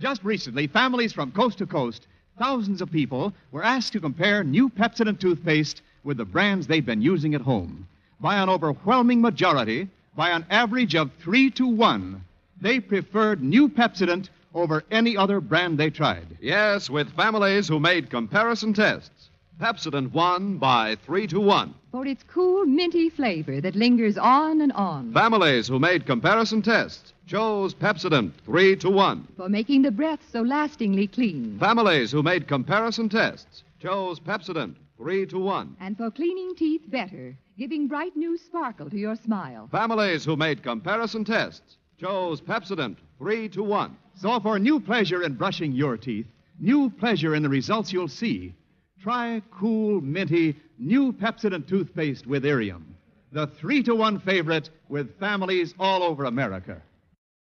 Just 0.00 0.22
recently, 0.24 0.66
families 0.66 1.12
from 1.12 1.32
coast 1.32 1.58
to 1.58 1.66
coast, 1.66 2.06
thousands 2.38 2.82
of 2.82 2.90
people, 2.90 3.32
were 3.52 3.64
asked 3.64 3.92
to 3.92 4.00
compare 4.00 4.44
new 4.44 4.68
Pepsodent 4.68 5.20
toothpaste 5.20 5.82
with 6.02 6.18
the 6.18 6.24
brands 6.24 6.66
they've 6.66 6.84
been 6.84 7.00
using 7.00 7.34
at 7.34 7.40
home. 7.40 7.86
By 8.20 8.36
an 8.36 8.48
overwhelming 8.48 9.20
majority, 9.22 9.88
by 10.16 10.30
an 10.30 10.44
average 10.50 10.94
of 10.94 11.10
three 11.20 11.50
to 11.52 11.66
one, 11.66 12.24
they 12.60 12.80
preferred 12.80 13.42
new 13.42 13.68
Pepsodent 13.68 14.28
over 14.54 14.84
any 14.90 15.16
other 15.16 15.40
brand 15.40 15.78
they 15.78 15.90
tried. 15.90 16.26
Yes, 16.40 16.88
with 16.88 17.14
families 17.14 17.68
who 17.68 17.80
made 17.80 18.10
comparison 18.10 18.72
tests. 18.72 19.30
Pepsodent 19.60 20.12
won 20.12 20.58
by 20.58 20.96
three 21.06 21.26
to 21.28 21.40
one. 21.40 21.74
For 21.92 22.06
its 22.06 22.24
cool, 22.24 22.64
minty 22.64 23.08
flavor 23.08 23.60
that 23.60 23.76
lingers 23.76 24.18
on 24.18 24.60
and 24.60 24.72
on. 24.72 25.12
Families 25.12 25.68
who 25.68 25.78
made 25.78 26.06
comparison 26.06 26.62
tests 26.62 27.12
chose 27.26 27.72
Pepsodent 27.74 28.32
three 28.44 28.74
to 28.76 28.90
one. 28.90 29.28
For 29.36 29.48
making 29.48 29.82
the 29.82 29.92
breath 29.92 30.20
so 30.32 30.42
lastingly 30.42 31.06
clean. 31.06 31.58
Families 31.60 32.10
who 32.10 32.22
made 32.22 32.48
comparison 32.48 33.08
tests 33.08 33.62
chose 33.80 34.18
Pepsodent 34.18 34.74
3 34.96 35.26
to 35.26 35.38
1. 35.38 35.76
And 35.80 35.96
for 35.96 36.10
cleaning 36.10 36.54
teeth 36.56 36.82
better, 36.88 37.36
giving 37.58 37.86
bright 37.86 38.16
new 38.16 38.38
sparkle 38.38 38.88
to 38.88 38.96
your 38.96 39.16
smile. 39.16 39.68
Families 39.70 40.24
who 40.24 40.36
made 40.36 40.62
comparison 40.62 41.24
tests 41.24 41.76
chose 41.98 42.40
Pepsodent 42.40 42.96
3 43.18 43.48
to 43.50 43.62
1. 43.62 43.96
So, 44.16 44.38
for 44.40 44.58
new 44.58 44.80
pleasure 44.80 45.22
in 45.22 45.34
brushing 45.34 45.72
your 45.72 45.96
teeth, 45.96 46.26
new 46.58 46.90
pleasure 46.90 47.34
in 47.34 47.42
the 47.42 47.48
results 47.48 47.92
you'll 47.92 48.08
see, 48.08 48.54
try 49.02 49.42
cool, 49.50 50.00
minty, 50.00 50.56
new 50.78 51.12
Pepsodent 51.12 51.66
toothpaste 51.66 52.26
with 52.26 52.44
Irium, 52.44 52.96
the 53.32 53.46
three 53.46 53.82
to 53.82 53.94
one 53.94 54.18
favorite 54.20 54.70
with 54.88 55.18
families 55.18 55.74
all 55.78 56.02
over 56.02 56.24
America. 56.24 56.80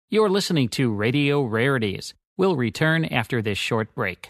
You're 0.10 0.30
listening 0.30 0.70
to 0.70 0.92
Radio 0.92 1.44
Rarities. 1.44 2.14
We'll 2.38 2.56
return 2.56 3.06
after 3.06 3.42
this 3.42 3.58
short 3.58 3.94
break. 3.94 4.30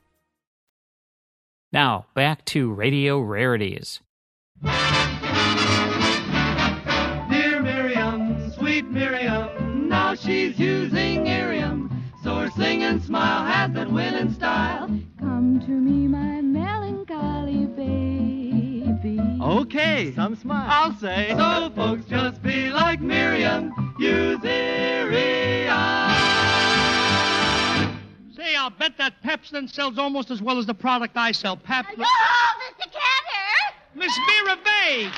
Now, 1.73 2.05
back 2.13 2.43
to 2.45 2.69
Radio 2.69 3.21
Rarities. 3.21 4.01
Dear 4.61 4.71
Miriam, 7.61 8.51
sweet 8.51 8.85
Miriam, 8.87 9.87
now 9.87 10.13
she's 10.15 10.59
using 10.59 11.29
Irium. 11.29 11.89
So 12.23 12.35
her 12.35 12.49
sing 12.49 12.83
and 12.83 13.01
smile 13.01 13.45
has 13.45 13.71
that 13.71 13.89
winning 13.89 14.33
style. 14.33 14.87
Come 15.17 15.61
to 15.61 15.71
me, 15.71 16.09
my 16.09 16.41
melancholy 16.41 17.67
baby. 17.67 19.21
Okay, 19.41 20.11
some 20.13 20.35
smile. 20.35 20.67
I'll 20.69 20.93
say. 20.95 21.33
So 21.37 21.71
folks 21.73 22.03
just 22.03 22.43
be 22.43 22.69
like 22.69 22.99
Miriam, 22.99 23.95
use 23.97 24.43
Irium. 24.43 26.10
I'll 28.61 28.69
bet 28.69 28.95
that 28.99 29.23
Pepsodent 29.23 29.71
sells 29.71 29.97
almost 29.97 30.29
as 30.29 30.39
well 30.39 30.59
as 30.59 30.67
the 30.67 30.73
product 30.75 31.17
I 31.17 31.31
sell. 31.31 31.57
Pep. 31.57 31.87
Yo, 31.97 32.03
Mr. 32.03 32.83
Cantor! 32.83 33.75
Miss 33.95 34.13
Vera 34.27 34.55
Vague! 34.55 35.11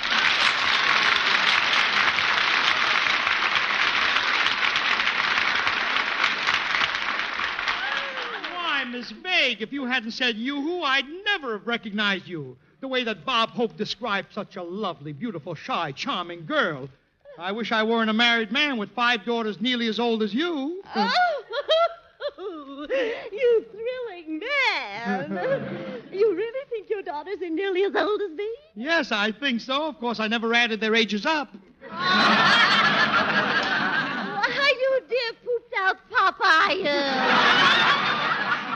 Why, 8.53 8.85
Miss 8.89 9.11
Vague, 9.11 9.61
if 9.61 9.73
you 9.73 9.85
hadn't 9.87 10.11
said 10.11 10.37
you-hoo, 10.37 10.81
I'd 10.81 11.09
never 11.25 11.57
have 11.57 11.67
recognized 11.67 12.25
you. 12.25 12.55
The 12.79 12.87
way 12.87 13.03
that 13.03 13.25
Bob 13.25 13.49
Hope 13.49 13.75
described 13.75 14.31
such 14.31 14.55
a 14.55 14.63
lovely, 14.63 15.11
beautiful, 15.11 15.53
shy, 15.53 15.91
charming 15.91 16.45
girl. 16.45 16.87
I 17.37 17.51
wish 17.51 17.73
I 17.73 17.83
weren't 17.83 18.09
a 18.09 18.13
married 18.13 18.53
man 18.53 18.77
with 18.77 18.91
five 18.91 19.25
daughters 19.25 19.59
nearly 19.59 19.87
as 19.87 19.99
old 19.99 20.23
as 20.23 20.33
you. 20.33 20.81
Oh, 20.95 21.11
you 22.37 23.65
thrilling 23.71 24.39
man. 24.39 26.03
you 26.11 26.35
really 26.35 26.69
think 26.69 26.89
your 26.89 27.01
daughters 27.01 27.41
are 27.41 27.49
nearly 27.49 27.83
as 27.83 27.95
old 27.95 28.21
as 28.21 28.31
me? 28.31 28.47
Yes, 28.75 29.11
I 29.11 29.31
think 29.31 29.61
so. 29.61 29.87
Of 29.87 29.99
course, 29.99 30.19
I 30.19 30.27
never 30.27 30.53
added 30.53 30.79
their 30.79 30.93
ages 30.95 31.25
up. 31.25 31.49
Why, 31.89 31.99
you 34.79 35.01
dear 35.09 35.33
pooped 35.43 35.73
out 35.77 35.97
Popeye. 36.11 36.83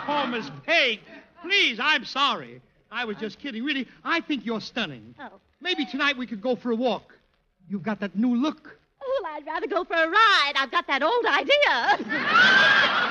Oh, 0.09 0.25
Miss 0.27 0.49
Vague, 0.65 1.01
please, 1.41 1.79
I'm 1.81 2.05
sorry. 2.05 2.61
I 2.91 3.03
was 3.05 3.17
just 3.17 3.39
kidding. 3.39 3.63
Really, 3.63 3.87
I 4.03 4.21
think 4.21 4.45
you're 4.45 4.61
stunning. 4.61 5.15
Oh. 5.19 5.39
Maybe 5.61 5.85
tonight 5.85 6.17
we 6.17 6.27
could 6.27 6.41
go 6.41 6.55
for 6.55 6.71
a 6.71 6.75
walk. 6.75 7.17
You've 7.69 7.83
got 7.83 7.99
that 7.99 8.15
new 8.15 8.33
look. 8.35 8.77
Well, 9.01 9.33
I'd 9.33 9.45
rather 9.45 9.67
go 9.67 9.83
for 9.83 9.95
a 9.95 10.07
ride. 10.07 10.53
I've 10.55 10.71
got 10.71 10.87
that 10.87 11.03
old 11.03 11.25
idea. 11.25 13.03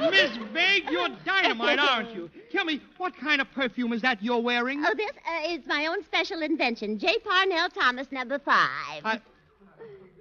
Miss 0.00 0.36
Vague, 0.52 0.84
you're 0.90 1.08
dynamite, 1.24 1.78
aren't 1.78 2.14
you? 2.14 2.30
Tell 2.52 2.64
me, 2.64 2.80
what 2.96 3.16
kind 3.16 3.40
of 3.40 3.50
perfume 3.52 3.92
is 3.92 4.02
that 4.02 4.22
you're 4.22 4.40
wearing? 4.40 4.84
Oh, 4.84 4.94
this 4.96 5.10
uh, 5.26 5.48
is 5.48 5.66
my 5.66 5.86
own 5.86 6.04
special 6.04 6.42
invention. 6.42 6.98
J. 6.98 7.18
Parnell 7.18 7.68
Thomas, 7.68 8.10
number 8.12 8.38
five. 8.38 9.02
Uh, 9.04 9.16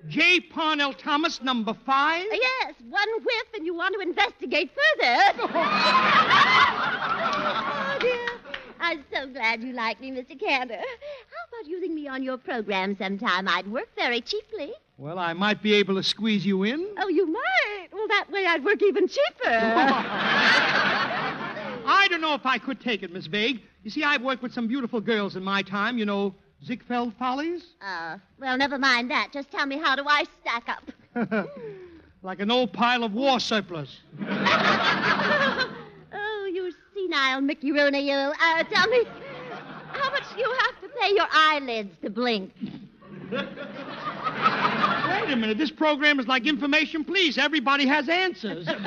J. 0.08 0.40
Parnell 0.40 0.94
Thomas, 0.94 1.42
number 1.42 1.76
five? 1.86 2.26
Uh, 2.32 2.36
yes, 2.36 2.74
one 2.90 3.08
whiff, 3.20 3.48
and 3.56 3.66
you 3.66 3.76
want 3.76 3.94
to 3.94 4.00
investigate 4.02 4.72
further. 4.72 5.18
oh, 7.14 7.98
dear. 8.00 8.28
I'm 8.80 9.04
so 9.12 9.28
glad 9.28 9.64
you 9.64 9.74
like 9.74 10.00
me, 10.00 10.12
Mr. 10.12 10.40
Cantor. 10.40 10.76
How 10.76 10.82
about 10.82 11.68
using 11.68 11.94
me 11.94 12.08
on 12.08 12.24
your 12.24 12.38
program 12.38 12.96
sometime? 12.98 13.48
I'd 13.48 13.70
work 13.70 13.90
very 13.96 14.22
cheaply. 14.22 14.74
Well, 15.00 15.20
I 15.20 15.34
might 15.34 15.62
be 15.62 15.76
able 15.76 15.94
to 15.96 16.04
squeeze 16.04 16.44
you 16.44 16.64
in. 16.64 16.88
Oh, 16.98 17.08
you 17.08 17.28
might. 17.28 17.88
Well, 17.94 18.08
that 18.08 18.32
way 18.32 18.48
I'd 18.48 18.66
work 18.66 18.82
even 18.82 19.08
cheaper. 19.08 19.44
I 21.90 22.08
don't 22.10 22.20
know 22.20 22.34
if 22.34 22.48
I 22.48 22.58
could 22.58 22.80
take 22.80 23.04
it, 23.04 23.14
Miss 23.14 23.28
Vague. 23.28 23.62
You 23.84 23.92
see, 23.92 24.04
I've 24.04 24.24
worked 24.24 24.42
with 24.42 24.54
some 24.54 24.68
beautiful 24.68 25.00
girls 25.00 25.36
in 25.36 25.44
my 25.44 25.62
time. 25.62 26.00
You 26.00 26.06
know, 26.06 26.34
Ziegfeld 26.66 27.14
Follies? 27.20 27.64
Uh, 27.82 28.18
well, 28.40 28.58
never 28.58 28.80
mind 28.80 29.12
that. 29.12 29.32
Just 29.32 29.52
tell 29.52 29.68
me 29.68 29.78
how 29.78 29.96
do 29.96 30.04
I 30.08 30.26
stack 30.42 30.68
up? 30.68 30.92
like 32.24 32.40
an 32.40 32.50
old 32.50 32.74
pile 32.74 33.04
of 33.04 33.14
war 33.14 33.40
surplus. 33.40 34.00
oh, 34.28 35.70
you 36.52 36.72
senile 36.96 37.42
Mickey 37.42 37.72
Rooney, 37.72 38.10
you. 38.10 38.16
Uh, 38.16 38.64
tell 38.64 38.88
me, 38.88 39.04
how 39.92 40.10
much 40.10 40.24
do 40.34 40.40
you 40.42 40.52
have 40.60 40.82
to 40.82 40.90
pay 41.00 41.14
your 41.14 41.28
eyelids 41.32 41.96
to 42.02 42.10
blink? 42.10 42.52
Wait 45.22 45.32
a 45.34 45.36
minute. 45.36 45.58
This 45.58 45.72
program 45.72 46.20
is 46.20 46.28
like 46.28 46.46
information 46.46 47.04
police. 47.04 47.38
Everybody 47.38 47.88
has 47.88 48.08
answers. 48.08 48.66
That's 48.66 48.78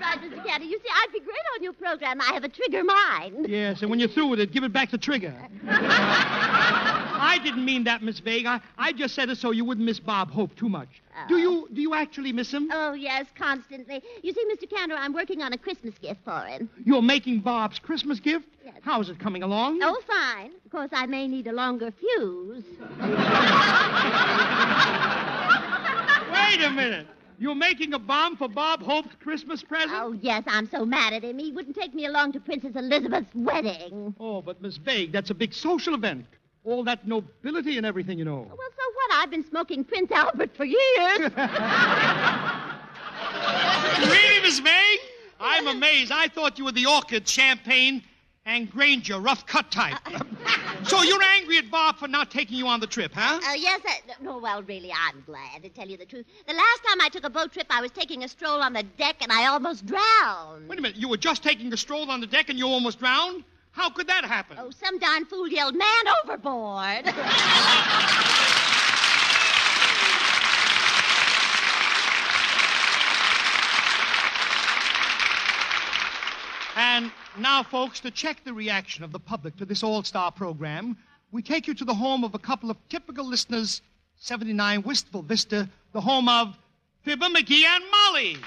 right, 0.00 0.18
Mr. 0.22 0.44
Cantor. 0.44 0.66
You 0.66 0.78
see, 0.78 0.88
I'd 0.94 1.12
be 1.12 1.20
great 1.20 1.36
on 1.56 1.62
your 1.62 1.72
program. 1.72 2.20
I 2.20 2.32
have 2.34 2.44
a 2.44 2.48
trigger 2.48 2.84
mind. 2.84 3.48
Yes, 3.48 3.82
and 3.82 3.90
when 3.90 3.98
you're 3.98 4.08
through 4.08 4.28
with 4.28 4.40
it, 4.40 4.52
give 4.52 4.62
it 4.64 4.72
back 4.72 4.90
to 4.90 4.98
Trigger. 4.98 5.34
I 7.18 7.38
didn't 7.42 7.64
mean 7.64 7.84
that, 7.84 8.02
Miss 8.02 8.20
Vague. 8.20 8.46
I, 8.46 8.60
I 8.76 8.92
just 8.92 9.14
said 9.14 9.28
it 9.28 9.38
so 9.38 9.50
you 9.50 9.64
wouldn't 9.64 9.84
miss 9.84 10.00
Bob 10.00 10.30
Hope 10.30 10.54
too 10.56 10.68
much. 10.68 11.02
Do 11.28 11.34
oh. 11.34 11.38
you 11.38 11.68
do 11.72 11.80
you 11.80 11.94
actually 11.94 12.32
miss 12.32 12.52
him? 12.52 12.70
Oh, 12.72 12.92
yes, 12.92 13.26
constantly. 13.36 14.02
You 14.22 14.32
see, 14.32 14.44
Mr. 14.52 14.70
Cantor, 14.70 14.94
I'm 14.94 15.12
working 15.12 15.42
on 15.42 15.52
a 15.52 15.58
Christmas 15.58 15.94
gift 15.98 16.20
for 16.24 16.40
him. 16.42 16.70
You're 16.84 17.02
making 17.02 17.40
Bob's 17.40 17.78
Christmas 17.78 18.20
gift? 18.20 18.46
Yes. 18.64 18.76
How's 18.82 19.08
it 19.10 19.18
coming 19.18 19.42
along? 19.42 19.80
Oh, 19.82 20.00
fine. 20.06 20.52
Of 20.64 20.70
course, 20.70 20.90
I 20.92 21.06
may 21.06 21.26
need 21.26 21.46
a 21.48 21.52
longer 21.52 21.90
fuse. 21.90 22.64
Wait 26.32 26.62
a 26.64 26.70
minute. 26.70 27.06
You're 27.40 27.54
making 27.54 27.94
a 27.94 28.00
bomb 28.00 28.36
for 28.36 28.48
Bob 28.48 28.82
Hope's 28.82 29.14
Christmas 29.22 29.62
present? 29.62 29.92
Oh, 29.94 30.12
yes, 30.12 30.42
I'm 30.48 30.68
so 30.68 30.84
mad 30.84 31.12
at 31.12 31.22
him. 31.22 31.38
He 31.38 31.52
wouldn't 31.52 31.76
take 31.76 31.94
me 31.94 32.06
along 32.06 32.32
to 32.32 32.40
Princess 32.40 32.74
Elizabeth's 32.74 33.32
wedding. 33.32 34.14
Oh, 34.18 34.42
but 34.42 34.60
Miss 34.60 34.76
Vague, 34.76 35.12
that's 35.12 35.30
a 35.30 35.34
big 35.34 35.54
social 35.54 35.94
event. 35.94 36.26
All 36.68 36.84
that 36.84 37.06
nobility 37.08 37.78
and 37.78 37.86
everything, 37.86 38.18
you 38.18 38.26
know. 38.26 38.46
Well, 38.46 38.56
so 38.56 38.92
what? 38.94 39.10
I've 39.14 39.30
been 39.30 39.42
smoking 39.48 39.84
Prince 39.84 40.10
Albert 40.10 40.54
for 40.54 40.66
years. 40.66 40.76
really, 43.98 44.42
Miss 44.42 44.58
Vague? 44.58 44.98
I'm 45.40 45.66
amazed. 45.66 46.12
I 46.12 46.28
thought 46.28 46.58
you 46.58 46.66
were 46.66 46.72
the 46.72 46.84
orchid, 46.84 47.26
champagne, 47.26 48.02
and 48.44 48.70
Granger, 48.70 49.18
rough 49.18 49.46
cut 49.46 49.70
type. 49.70 49.96
Uh, 50.04 50.20
so 50.84 51.02
you're 51.02 51.22
angry 51.22 51.56
at 51.56 51.70
Bob 51.70 51.96
for 51.96 52.06
not 52.06 52.30
taking 52.30 52.58
you 52.58 52.66
on 52.66 52.80
the 52.80 52.86
trip, 52.86 53.12
huh? 53.14 53.40
Oh, 53.42 53.54
yes. 53.54 53.80
I, 53.86 54.00
no, 54.22 54.36
well, 54.36 54.62
really, 54.64 54.92
I'm 54.92 55.22
glad 55.24 55.62
to 55.62 55.70
tell 55.70 55.88
you 55.88 55.96
the 55.96 56.04
truth. 56.04 56.26
The 56.46 56.52
last 56.52 56.84
time 56.86 57.00
I 57.00 57.08
took 57.08 57.24
a 57.24 57.30
boat 57.30 57.50
trip, 57.50 57.68
I 57.70 57.80
was 57.80 57.92
taking 57.92 58.24
a 58.24 58.28
stroll 58.28 58.60
on 58.60 58.74
the 58.74 58.82
deck 58.82 59.16
and 59.22 59.32
I 59.32 59.46
almost 59.46 59.86
drowned. 59.86 60.68
Wait 60.68 60.78
a 60.78 60.82
minute. 60.82 60.98
You 60.98 61.08
were 61.08 61.16
just 61.16 61.42
taking 61.42 61.72
a 61.72 61.78
stroll 61.78 62.10
on 62.10 62.20
the 62.20 62.26
deck 62.26 62.50
and 62.50 62.58
you 62.58 62.66
almost 62.66 62.98
drowned? 62.98 63.44
How 63.78 63.88
could 63.90 64.08
that 64.08 64.24
happen? 64.24 64.56
Oh, 64.60 64.70
some 64.70 64.98
darn 64.98 65.24
fool 65.24 65.46
yelled, 65.46 65.76
Man 65.76 65.88
overboard! 66.24 67.06
And 76.74 77.12
now, 77.38 77.62
folks, 77.62 78.00
to 78.00 78.10
check 78.10 78.42
the 78.42 78.52
reaction 78.52 79.04
of 79.04 79.12
the 79.12 79.20
public 79.20 79.56
to 79.58 79.64
this 79.64 79.84
all 79.84 80.02
star 80.02 80.32
program, 80.32 80.96
we 81.30 81.40
take 81.40 81.68
you 81.68 81.74
to 81.74 81.84
the 81.84 81.94
home 81.94 82.24
of 82.24 82.34
a 82.34 82.38
couple 82.40 82.72
of 82.72 82.76
typical 82.88 83.24
listeners, 83.24 83.80
79 84.16 84.82
Wistful 84.82 85.22
Vista, 85.22 85.68
the 85.92 86.00
home 86.00 86.28
of 86.28 86.56
Fibber, 87.04 87.26
McGee, 87.26 87.62
and 87.62 87.84
Molly. 87.92 88.38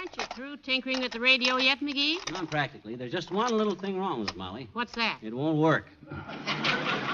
Aren't 0.00 0.16
you 0.16 0.24
through 0.34 0.49
tinkering 0.62 1.00
with 1.00 1.12
the 1.12 1.20
radio 1.20 1.56
yet, 1.56 1.80
McGee? 1.80 2.30
Not 2.32 2.50
practically. 2.50 2.94
There's 2.94 3.12
just 3.12 3.30
one 3.30 3.56
little 3.56 3.74
thing 3.74 3.98
wrong 3.98 4.20
with 4.20 4.30
it, 4.30 4.36
Molly. 4.36 4.68
What's 4.72 4.92
that? 4.92 5.18
It 5.22 5.34
won't 5.34 5.58
work. 5.58 5.86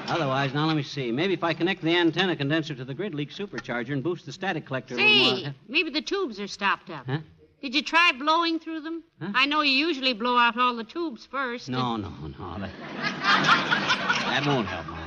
Otherwise, 0.09 0.55
now 0.55 0.67
let 0.67 0.77
me 0.77 0.83
see. 0.83 1.11
Maybe 1.13 1.35
if 1.35 1.45
I 1.45 1.53
connect 1.53 1.83
the 1.83 1.95
antenna 1.97 2.37
condenser 2.37 2.75
to 2.75 2.85
the 2.85 2.95
grid 2.95 3.15
leak 3.15 3.31
supercharger 3.31 3.93
and 3.93 4.03
boost 4.03 4.27
the 4.27 4.33
static 4.33 4.67
collector 4.67 4.95
a 4.95 4.99
little 4.99 5.37
Say, 5.37 5.43
more. 5.45 5.55
maybe 5.69 5.91
the 5.91 6.03
tubes 6.03 6.39
are 6.41 6.47
stopped 6.47 6.91
up. 6.91 7.07
Huh? 7.07 7.19
Did 7.63 7.75
you 7.75 7.83
try 7.83 8.13
blowing 8.13 8.59
through 8.59 8.81
them? 8.83 9.03
Huh? 9.21 9.31
I 9.35 9.47
know 9.47 9.63
you 9.63 9.73
usually 9.73 10.13
blow 10.13 10.37
out 10.37 10.59
all 10.59 10.77
the 10.77 10.85
tubes 10.85 11.27
first. 11.27 11.69
No, 11.69 11.97
no, 11.97 12.11
no. 12.11 12.59
That, 12.59 12.71
that 12.93 14.45
won't 14.47 14.67
help, 14.67 14.87
Molly. 14.87 15.03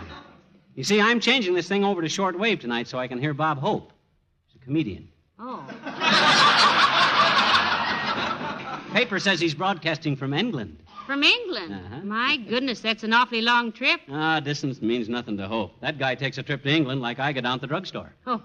You 0.76 0.84
see, 0.84 1.02
I'm 1.02 1.20
changing 1.20 1.54
this 1.54 1.68
thing 1.68 1.84
over 1.84 2.02
to 2.02 2.08
shortwave 2.08 2.60
tonight 2.62 2.88
so 2.88 2.98
I 2.98 3.08
can 3.08 3.20
hear 3.20 3.34
Bob 3.34 3.60
Hope. 3.60 3.92
He's 4.48 4.62
a 4.62 4.64
comedian. 4.66 5.10
Oh. 5.38 5.66
Paper 8.94 9.20
says 9.20 9.40
he's 9.40 9.54
broadcasting 9.54 10.16
from 10.16 10.34
England. 10.34 10.78
From 11.06 11.24
England? 11.24 11.74
Uh-huh. 11.74 12.02
My 12.04 12.38
goodness, 12.50 12.82
that's 12.82 13.04
an 13.04 13.14
awfully 13.14 13.42
long 13.42 13.72
trip. 13.72 14.02
Ah, 14.12 14.40
distance 14.40 14.82
means 14.82 15.10
nothing 15.10 15.38
to 15.38 15.48
Hope. 15.48 15.80
That 15.82 15.98
guy 16.00 16.16
takes 16.16 16.38
a 16.38 16.44
trip 16.44 16.64
to 16.64 16.70
England 16.70 17.02
like 17.02 17.20
I 17.20 17.32
go 17.34 17.42
down 17.42 17.58
to 17.60 17.62
the 17.62 17.68
drugstore. 17.68 18.14
Oh, 18.26 18.42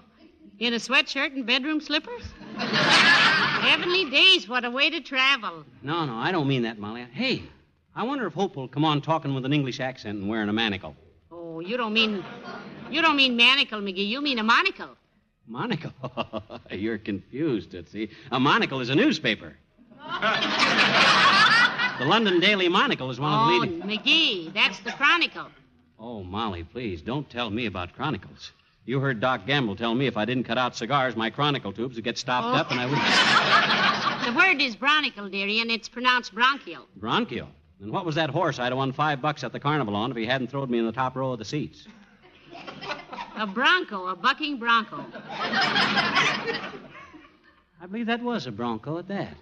in 0.59 0.73
a 0.73 0.77
sweatshirt 0.77 1.33
and 1.35 1.45
bedroom 1.45 1.81
slippers? 1.81 2.23
Heavenly 2.57 4.09
days, 4.09 4.47
what 4.47 4.63
a 4.65 4.69
way 4.69 4.89
to 4.89 5.01
travel. 5.01 5.65
No, 5.81 6.05
no, 6.05 6.15
I 6.15 6.31
don't 6.31 6.47
mean 6.47 6.61
that, 6.63 6.79
Molly. 6.79 7.05
Hey, 7.11 7.43
I 7.95 8.03
wonder 8.03 8.25
if 8.27 8.33
Hope 8.33 8.55
will 8.55 8.67
come 8.67 8.85
on 8.85 9.01
talking 9.01 9.33
with 9.33 9.45
an 9.45 9.53
English 9.53 9.79
accent 9.79 10.19
and 10.19 10.29
wearing 10.29 10.49
a 10.49 10.53
manacle. 10.53 10.95
Oh, 11.31 11.59
you 11.59 11.75
don't 11.77 11.93
mean. 11.93 12.23
You 12.89 13.01
don't 13.01 13.15
mean 13.15 13.35
manacle, 13.35 13.79
McGee. 13.81 14.07
You 14.07 14.21
mean 14.21 14.39
a 14.39 14.43
monocle. 14.43 14.89
Monocle? 15.47 15.91
You're 16.71 16.97
confused, 16.97 17.71
Tootsie. 17.71 18.09
A 18.31 18.39
monocle 18.39 18.79
is 18.79 18.89
a 18.89 18.95
newspaper. 18.95 19.55
The 21.99 22.05
London 22.05 22.39
Daily 22.39 22.67
Monocle 22.67 23.09
is 23.11 23.19
one 23.19 23.31
of 23.33 23.47
the 23.47 23.53
leading. 23.53 23.81
Oh, 23.81 23.87
leading. 23.87 24.03
McGee, 24.03 24.53
that's 24.53 24.79
the 24.79 24.91
Chronicle. 24.91 25.47
Oh, 25.99 26.23
Molly, 26.23 26.63
please, 26.63 27.01
don't 27.01 27.29
tell 27.29 27.49
me 27.49 27.65
about 27.67 27.93
chronicles. 27.93 28.51
You 28.85 28.99
heard 28.99 29.19
Doc 29.19 29.47
Gamble 29.47 29.75
tell 29.75 29.95
me 29.95 30.05
if 30.05 30.15
I 30.17 30.25
didn't 30.25 30.43
cut 30.43 30.57
out 30.59 30.75
cigars, 30.75 31.15
my 31.15 31.29
chronicle 31.29 31.71
tubes 31.73 31.95
would 31.95 32.03
get 32.03 32.17
stopped 32.17 32.45
Oh. 32.47 32.53
up 32.59 32.69
and 32.71 32.79
I 32.79 32.85
would. 32.85 32.97
Oh. 32.99 34.01
The 34.25 34.33
word 34.33 34.59
is 34.59 34.75
bronicle, 34.75 35.29
dearie, 35.31 35.59
and 35.59 35.69
it's 35.69 35.87
pronounced 35.87 36.33
bronchial. 36.33 36.87
Bronchial. 36.95 37.47
And 37.79 37.91
what 37.91 38.05
was 38.07 38.15
that 38.15 38.31
horse 38.31 38.57
I'd 38.57 38.69
have 38.69 38.77
won 38.77 38.91
five 38.91 39.21
bucks 39.21 39.43
at 39.43 39.51
the 39.51 39.59
carnival 39.59 39.95
on 39.95 40.09
if 40.09 40.17
he 40.17 40.25
hadn't 40.25 40.47
thrown 40.49 40.67
me 40.71 40.79
in 40.79 40.85
the 40.87 40.91
top 40.91 41.15
row 41.15 41.33
of 41.33 41.37
the 41.39 41.45
seats? 41.45 41.87
A 43.37 43.45
bronco, 43.45 44.07
a 44.07 44.15
bucking 44.15 44.57
bronco. 44.57 45.05
I 47.79 47.85
believe 47.85 48.07
that 48.07 48.23
was 48.23 48.47
a 48.47 48.51
bronco 48.51 48.97
at 48.97 49.07
that. 49.09 49.35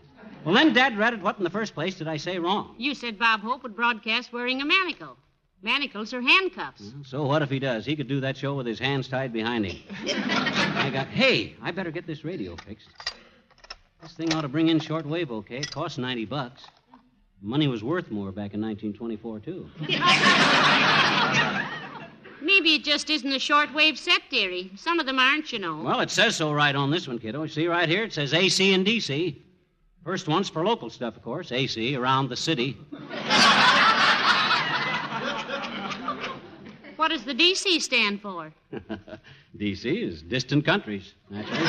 Well, 0.45 0.53
then, 0.53 0.73
Dad 0.73 0.97
read 0.97 1.13
it. 1.13 1.21
What 1.21 1.37
in 1.37 1.43
the 1.43 1.49
first 1.49 1.73
place 1.73 1.95
did 1.95 2.07
I 2.07 2.17
say 2.17 2.37
wrong? 2.39 2.75
You 2.77 2.93
said 2.95 3.17
Bob 3.17 3.41
Hope 3.41 3.63
would 3.63 3.75
broadcast 3.75 4.33
wearing 4.33 4.61
a 4.61 4.65
manacle. 4.65 5.17
Manacles 5.61 6.13
are 6.13 6.21
handcuffs. 6.21 6.93
So 7.05 7.23
what 7.25 7.41
if 7.41 7.49
he 7.49 7.57
does? 7.57 7.85
He 7.85 7.95
could 7.95 8.09
do 8.09 8.19
that 8.19 8.35
show 8.35 8.53
with 8.53 8.65
his 8.65 8.79
hands 8.79 9.07
tied 9.07 9.31
behind 9.31 9.65
him. 9.65 9.81
I 10.05 10.89
got. 10.91 11.07
Hey, 11.07 11.55
I 11.61 11.71
better 11.71 11.91
get 11.91 12.05
this 12.05 12.25
radio 12.25 12.57
fixed. 12.57 12.89
This 14.01 14.11
thing 14.11 14.33
ought 14.33 14.41
to 14.41 14.49
bring 14.49 14.67
in 14.67 14.79
shortwave, 14.79 15.31
okay? 15.31 15.59
It 15.59 15.71
costs 15.71 15.97
ninety 15.97 16.25
bucks. 16.25 16.65
Money 17.41 17.67
was 17.67 17.81
worth 17.83 18.11
more 18.11 18.31
back 18.31 18.53
in 18.53 18.61
1924 18.61 19.39
too. 19.39 19.69
Maybe 22.41 22.75
it 22.75 22.83
just 22.83 23.09
isn't 23.09 23.31
a 23.31 23.37
shortwave 23.37 23.97
set, 23.97 24.21
dearie. 24.29 24.71
Some 24.75 24.99
of 24.99 25.05
them 25.05 25.17
aren't, 25.17 25.53
you 25.53 25.59
know. 25.59 25.81
Well, 25.81 26.01
it 26.01 26.11
says 26.11 26.35
so 26.35 26.51
right 26.51 26.75
on 26.75 26.91
this 26.91 27.07
one, 27.07 27.19
kiddo. 27.19 27.47
See 27.47 27.67
right 27.67 27.87
here, 27.87 28.03
it 28.03 28.11
says 28.13 28.33
AC 28.33 28.73
and 28.73 28.85
DC. 28.85 29.37
First 30.03 30.27
one's 30.27 30.49
for 30.49 30.65
local 30.65 30.89
stuff, 30.89 31.15
of 31.15 31.23
course. 31.23 31.51
AC 31.51 31.95
around 31.95 32.29
the 32.29 32.35
city. 32.35 32.77
What 37.03 37.09
does 37.09 37.25
the 37.25 37.33
DC 37.33 37.81
stand 37.81 38.21
for? 38.21 38.53
DC 39.57 40.07
is 40.07 40.21
distant 40.21 40.63
countries. 40.65 41.15
Naturally. 41.29 41.59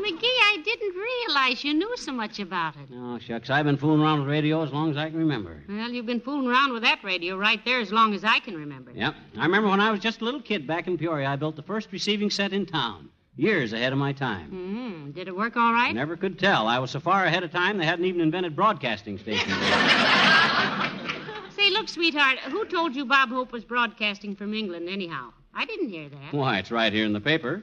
McGee, 0.00 0.22
I 0.22 0.62
didn't 0.64 0.94
realize 0.94 1.64
you 1.64 1.74
knew 1.74 1.96
so 1.96 2.12
much 2.12 2.38
about 2.38 2.76
it. 2.76 2.88
Oh, 2.94 3.18
shucks. 3.18 3.50
I've 3.50 3.64
been 3.64 3.76
fooling 3.76 4.00
around 4.00 4.20
with 4.20 4.28
radio 4.28 4.62
as 4.62 4.70
long 4.72 4.88
as 4.90 4.96
I 4.96 5.10
can 5.10 5.18
remember. 5.18 5.62
Well, 5.68 5.90
you've 5.90 6.06
been 6.06 6.20
fooling 6.20 6.48
around 6.48 6.72
with 6.72 6.82
that 6.82 7.02
radio 7.02 7.36
right 7.36 7.60
there 7.64 7.80
as 7.80 7.90
long 7.90 8.14
as 8.14 8.22
I 8.22 8.38
can 8.38 8.54
remember. 8.54 8.92
Yep. 8.92 9.14
I 9.36 9.42
remember 9.46 9.68
when 9.68 9.80
I 9.80 9.90
was 9.90 9.98
just 9.98 10.20
a 10.20 10.24
little 10.24 10.40
kid 10.40 10.66
back 10.66 10.86
in 10.86 10.96
Peoria, 10.96 11.28
I 11.28 11.34
built 11.34 11.56
the 11.56 11.62
first 11.62 11.88
receiving 11.90 12.30
set 12.30 12.52
in 12.52 12.66
town. 12.66 13.08
Years 13.36 13.72
ahead 13.72 13.92
of 13.92 13.98
my 13.98 14.12
time. 14.12 14.50
Mm, 14.50 15.14
did 15.14 15.28
it 15.28 15.36
work 15.36 15.56
all 15.56 15.72
right? 15.72 15.94
Never 15.94 16.16
could 16.16 16.38
tell. 16.38 16.68
I 16.68 16.78
was 16.78 16.90
so 16.90 17.00
far 17.00 17.24
ahead 17.24 17.42
of 17.42 17.50
time 17.50 17.78
they 17.78 17.86
hadn't 17.86 18.04
even 18.04 18.20
invented 18.20 18.54
broadcasting 18.54 19.18
stations. 19.18 19.48
Say, 21.56 21.70
look, 21.70 21.88
sweetheart, 21.88 22.38
who 22.38 22.64
told 22.66 22.94
you 22.94 23.04
Bob 23.04 23.30
Hope 23.30 23.52
was 23.52 23.64
broadcasting 23.64 24.34
from 24.34 24.54
England, 24.54 24.88
anyhow? 24.88 25.30
I 25.54 25.64
didn't 25.64 25.88
hear 25.88 26.08
that. 26.08 26.32
Why, 26.32 26.58
it's 26.58 26.70
right 26.70 26.92
here 26.92 27.06
in 27.06 27.12
the 27.12 27.20
paper. 27.20 27.62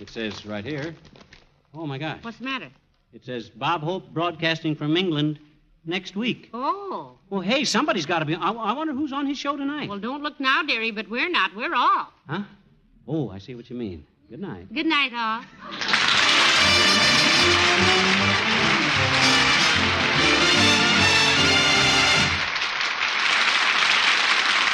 It 0.00 0.10
says 0.10 0.44
right 0.46 0.64
here. 0.64 0.94
Oh, 1.74 1.86
my 1.86 1.98
gosh. 1.98 2.18
What's 2.22 2.38
the 2.38 2.44
matter? 2.44 2.68
It 3.12 3.24
says 3.24 3.50
Bob 3.50 3.82
Hope 3.82 4.08
broadcasting 4.12 4.74
from 4.74 4.96
England 4.96 5.38
next 5.84 6.16
week. 6.16 6.50
Oh. 6.52 7.12
Well, 7.30 7.40
hey, 7.40 7.64
somebody's 7.64 8.06
got 8.06 8.20
to 8.20 8.24
be. 8.24 8.34
I, 8.34 8.50
I 8.50 8.72
wonder 8.72 8.92
who's 8.92 9.12
on 9.12 9.26
his 9.26 9.38
show 9.38 9.56
tonight. 9.56 9.88
Well, 9.88 9.98
don't 9.98 10.22
look 10.22 10.40
now, 10.40 10.62
dearie, 10.62 10.90
but 10.90 11.08
we're 11.08 11.30
not. 11.30 11.54
We're 11.54 11.74
off. 11.74 12.12
Huh? 12.28 12.42
Oh, 13.06 13.30
I 13.30 13.38
see 13.38 13.54
what 13.54 13.70
you 13.70 13.76
mean. 13.76 14.04
Good 14.30 14.40
night. 14.40 14.72
Good 14.72 14.86
night, 14.86 15.12
all. 15.12 15.42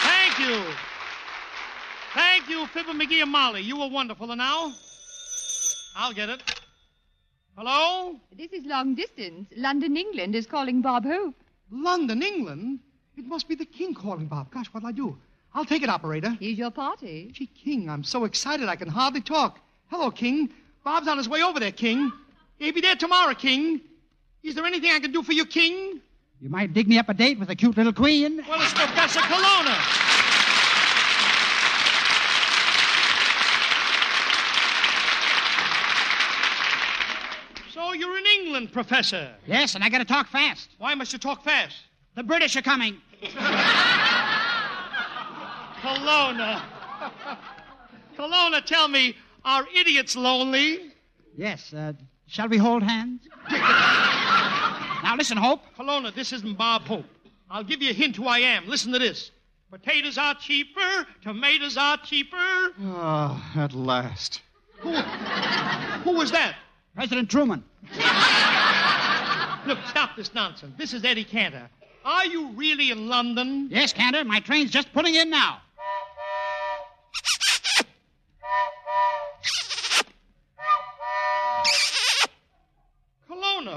Thank 0.03 0.39
you. 0.39 0.65
Thank 2.15 2.49
you, 2.49 2.67
Fibber, 2.69 2.93
McGee, 2.93 3.23
and 3.23 3.31
Molly. 3.33 3.63
You 3.63 3.79
were 3.79 3.89
wonderful. 3.89 4.31
And 4.31 4.39
now, 4.39 4.73
I'll 5.97 6.13
get 6.13 6.29
it. 6.29 6.43
Hello? 7.57 8.21
This 8.37 8.53
is 8.53 8.65
long 8.65 8.95
distance. 8.95 9.49
London, 9.57 9.97
England 9.97 10.35
is 10.37 10.47
calling 10.47 10.81
Bob 10.81 11.05
Hope. 11.05 11.35
London, 11.71 12.23
England? 12.23 12.81
It 13.17 13.27
must 13.27 13.49
be 13.49 13.57
the 13.57 13.67
king 13.67 13.95
calling, 13.95 14.27
Bob. 14.27 14.51
Gosh, 14.53 14.69
what'll 14.69 14.89
I 14.89 14.93
do? 14.93 15.19
I'll 15.55 15.65
take 15.65 15.83
it, 15.83 15.89
operator. 15.89 16.37
Here's 16.39 16.59
your 16.59 16.71
party. 16.71 17.31
Gee, 17.33 17.47
King, 17.47 17.91
I'm 17.91 18.05
so 18.05 18.25
excited 18.25 18.69
I 18.69 18.77
can 18.77 18.89
hardly 18.89 19.21
talk. 19.21 19.59
Hello, 19.89 20.11
King. 20.11 20.51
Bob's 20.85 21.09
on 21.09 21.19
his 21.19 21.29
way 21.29 21.43
over 21.43 21.59
there, 21.59 21.73
King. 21.73 22.13
He'll 22.59 22.73
be 22.73 22.81
there 22.81 22.95
tomorrow, 22.95 23.35
King. 23.35 23.81
Is 24.43 24.55
there 24.55 24.65
anything 24.65 24.93
I 24.93 25.01
can 25.01 25.13
do 25.13 25.23
for 25.23 25.33
you, 25.33 25.45
King? 25.45 26.01
You 26.41 26.49
might 26.49 26.73
dig 26.73 26.89
me 26.89 26.99
up 26.99 27.09
a 27.09 27.15
date 27.15 27.39
with 27.39 27.51
a 27.51 27.55
cute 27.57 27.77
little 27.77 27.93
queen. 27.93 28.43
Well, 28.49 28.61
it's 28.63 28.73
Professor 28.73 29.21
Colonna. 29.21 29.77
So 37.73 37.93
you're 37.93 38.17
in 38.19 38.25
England, 38.41 38.73
Professor. 38.73 39.35
Yes, 39.47 39.75
and 39.75 39.85
I 39.85 39.89
gotta 39.89 40.05
talk 40.05 40.29
fast. 40.29 40.71
Why 40.79 40.95
must 40.95 41.13
you 41.13 41.19
talk 41.19 41.45
fast? 41.45 41.77
The 42.15 42.23
British 42.23 42.57
are 42.57 42.63
coming. 42.63 42.97
Colonna. 45.81 46.63
Colonna, 48.17 48.61
tell 48.61 48.89
me, 48.89 49.17
are 49.45 49.67
idiots 49.75 50.15
lonely? 50.15 50.93
Yes, 51.37 51.73
uh, 51.73 51.95
shall 52.27 52.49
we 52.49 52.59
hold 52.59 52.83
hands? 52.83 53.27
now 53.51 55.15
listen, 55.17 55.39
Hope. 55.39 55.63
Colonna, 55.77 56.11
this 56.11 56.33
isn't 56.33 56.59
Bob 56.59 56.83
Hope. 56.83 57.07
I'll 57.51 57.65
give 57.65 57.83
you 57.83 57.91
a 57.91 57.95
hint 57.95 58.17
who 58.17 58.27
I 58.27 58.41
am. 58.41 58.67
Listen 58.67 58.93
to 58.93 58.99
this. 58.99 59.31
Potatoes 59.71 60.19
are 60.19 60.35
cheaper, 60.35 61.07
tomatoes 61.23 61.77
are 61.77 61.97
cheaper. 61.99 62.37
Ah, 62.83 63.53
at 63.57 63.73
last. 63.73 64.43
Who, 64.81 64.91
who 64.93 66.17
was 66.17 66.31
that? 66.33 66.57
President 66.95 67.31
Truman. 67.31 67.65
Look, 69.67 69.79
stop 69.87 70.17
this 70.17 70.35
nonsense. 70.35 70.75
This 70.77 70.93
is 70.93 71.05
Eddie 71.05 71.25
Cantor. 71.25 71.71
Are 72.05 72.27
you 72.27 72.51
really 72.53 72.91
in 72.91 73.09
London? 73.09 73.69
Yes, 73.71 73.93
Cantor. 73.93 74.25
My 74.25 74.41
train's 74.41 74.71
just 74.71 74.93
pulling 74.93 75.15
in 75.15 75.31
now. 75.31 75.61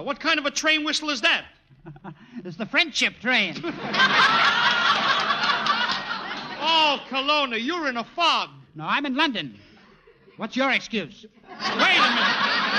What 0.01 0.19
kind 0.19 0.39
of 0.39 0.45
a 0.45 0.51
train 0.51 0.83
whistle 0.83 1.09
is 1.09 1.21
that? 1.21 1.45
it's 2.45 2.57
the 2.57 2.65
friendship 2.65 3.19
train. 3.19 3.55
oh, 6.61 7.03
Colonna, 7.09 7.57
you're 7.57 7.87
in 7.87 7.97
a 7.97 8.03
fog. 8.03 8.49
No, 8.75 8.85
I'm 8.85 9.05
in 9.05 9.15
London. 9.15 9.59
What's 10.37 10.55
your 10.55 10.71
excuse? 10.71 11.25
Wait 11.47 11.97
a 11.97 12.09
minute. 12.09 12.73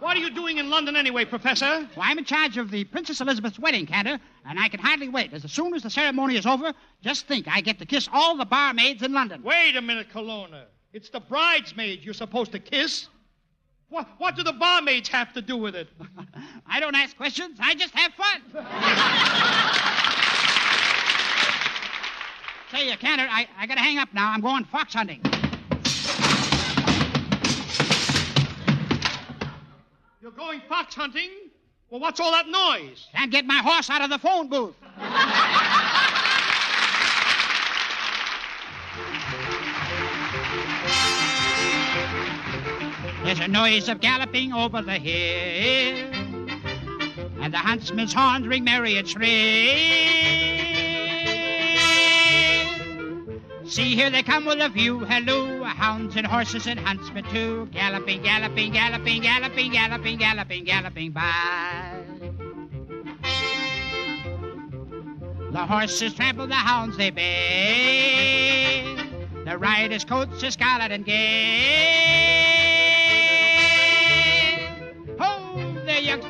What 0.00 0.16
are 0.16 0.20
you 0.20 0.30
doing 0.30 0.58
in 0.58 0.70
London 0.70 0.94
anyway, 0.94 1.24
Professor? 1.24 1.88
Well, 1.96 2.06
I'm 2.06 2.18
in 2.18 2.24
charge 2.24 2.56
of 2.56 2.70
the 2.70 2.84
Princess 2.84 3.20
Elizabeth's 3.20 3.58
wedding, 3.58 3.84
Cantor, 3.84 4.20
and 4.46 4.58
I 4.58 4.68
can 4.68 4.78
hardly 4.78 5.08
wait. 5.08 5.32
As 5.32 5.50
soon 5.50 5.74
as 5.74 5.82
the 5.82 5.90
ceremony 5.90 6.36
is 6.36 6.46
over, 6.46 6.72
just 7.02 7.26
think, 7.26 7.48
I 7.48 7.60
get 7.60 7.80
to 7.80 7.86
kiss 7.86 8.08
all 8.12 8.36
the 8.36 8.44
barmaids 8.44 9.02
in 9.02 9.12
London. 9.12 9.42
Wait 9.42 9.74
a 9.74 9.82
minute, 9.82 10.08
Colonna. 10.12 10.66
It's 10.92 11.10
the 11.10 11.18
bridesmaids 11.20 12.04
you're 12.04 12.14
supposed 12.14 12.52
to 12.52 12.60
kiss. 12.60 13.08
What, 13.90 14.06
what 14.18 14.36
do 14.36 14.42
the 14.42 14.52
barmaids 14.52 15.08
have 15.08 15.32
to 15.32 15.40
do 15.40 15.56
with 15.56 15.74
it? 15.74 15.88
I 16.66 16.78
don't 16.78 16.94
ask 16.94 17.16
questions. 17.16 17.58
I 17.60 17.74
just 17.74 17.94
have 17.94 18.12
fun. 18.12 18.42
Say, 22.70 22.92
uh, 22.92 22.96
Cantor, 22.96 23.26
I, 23.30 23.48
I 23.56 23.66
gotta 23.66 23.80
hang 23.80 23.98
up 23.98 24.12
now. 24.12 24.30
I'm 24.30 24.42
going 24.42 24.64
fox 24.64 24.92
hunting. 24.92 25.22
You're 30.20 30.32
going 30.32 30.60
fox 30.68 30.94
hunting? 30.94 31.30
Well, 31.88 32.00
what's 32.00 32.20
all 32.20 32.32
that 32.32 32.46
noise? 32.46 33.06
Can't 33.14 33.32
get 33.32 33.46
my 33.46 33.56
horse 33.56 33.88
out 33.88 34.02
of 34.02 34.10
the 34.10 34.18
phone 34.18 34.48
booth. 34.48 34.74
There's 43.28 43.40
a 43.40 43.48
noise 43.48 43.90
of 43.90 44.00
galloping 44.00 44.54
over 44.54 44.80
the 44.80 44.94
hill, 44.94 45.98
and 47.42 47.52
the 47.52 47.58
huntsman's 47.58 48.14
horns 48.14 48.46
ring 48.46 48.64
merry 48.64 48.96
and 48.96 49.06
shrill. 49.06 49.28
See, 53.66 53.94
here 53.96 54.08
they 54.08 54.22
come 54.22 54.46
with 54.46 54.62
a 54.62 54.70
view, 54.70 55.00
halloo, 55.00 55.62
hounds 55.62 56.16
and 56.16 56.26
horses 56.26 56.66
and 56.66 56.80
huntsmen 56.80 57.24
too, 57.24 57.68
galloping, 57.70 58.22
galloping, 58.22 58.72
galloping, 58.72 59.20
galloping, 59.20 59.72
galloping, 59.72 60.16
galloping, 60.16 60.64
galloping 60.64 61.10
by. 61.10 62.00
The 65.50 65.66
horses 65.66 66.14
trample, 66.14 66.46
the 66.46 66.54
hounds 66.54 66.96
they 66.96 67.10
bay. 67.10 68.96
The 69.44 69.58
riders' 69.58 70.06
coats 70.06 70.42
are 70.42 70.50
scarlet 70.50 70.92
and 70.92 71.04
gay. 71.04 72.47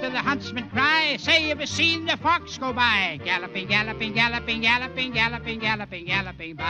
The 0.09 0.15
youngster, 0.15 0.51
the 0.53 0.59
huntsman 0.59 0.71
cry, 0.71 1.17
say, 1.19 1.49
have 1.49 1.61
you 1.61 1.67
seen 1.67 2.07
the 2.07 2.17
fox 2.17 2.59
go 2.59 2.73
by? 2.73 3.21
Galloping, 3.25 3.69
galloping, 3.69 4.15
galloping, 4.15 4.63
galloping, 4.63 5.13
galloping, 5.13 5.59
galloping, 5.61 6.07
galloping 6.07 6.55
by. 6.57 6.65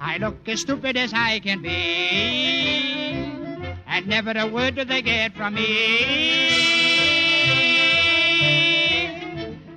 I 0.00 0.18
look 0.18 0.48
as 0.48 0.60
stupid 0.60 0.96
as 0.96 1.12
I 1.14 1.40
can 1.40 1.60
be, 1.62 1.68
and 3.86 4.06
never 4.06 4.32
a 4.34 4.46
word 4.46 4.76
do 4.76 4.84
they 4.84 5.02
get 5.02 5.34
from 5.34 5.54
me. 5.54 6.48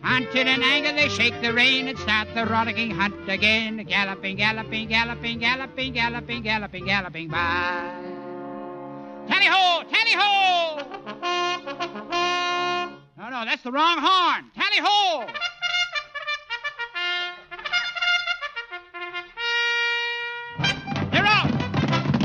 Until 0.04 0.48
in 0.48 0.64
anger 0.64 0.94
they 0.94 1.10
shake 1.10 1.42
the 1.42 1.54
rein 1.54 1.88
and 1.88 1.98
start 1.98 2.28
the 2.36 2.46
rollicking 2.46 2.92
hunt 2.92 3.30
again. 3.30 3.84
Galloping, 3.88 4.38
galloping, 4.38 4.88
galloping, 4.88 5.40
galloping, 5.40 5.94
galloping, 5.94 6.44
galloping, 6.44 6.86
galloping 6.86 7.28
by. 7.30 8.01
Tally 9.28 9.46
ho! 9.46 9.84
Tally 9.90 10.14
ho! 10.14 10.78
No, 13.18 13.30
no, 13.30 13.46
that's 13.46 13.64
the 13.64 13.72
wrong 13.72 13.98
horn. 14.00 14.52
Tally 14.56 14.80
ho! 14.80 15.26
They're 21.12 21.26
out! 21.26 21.52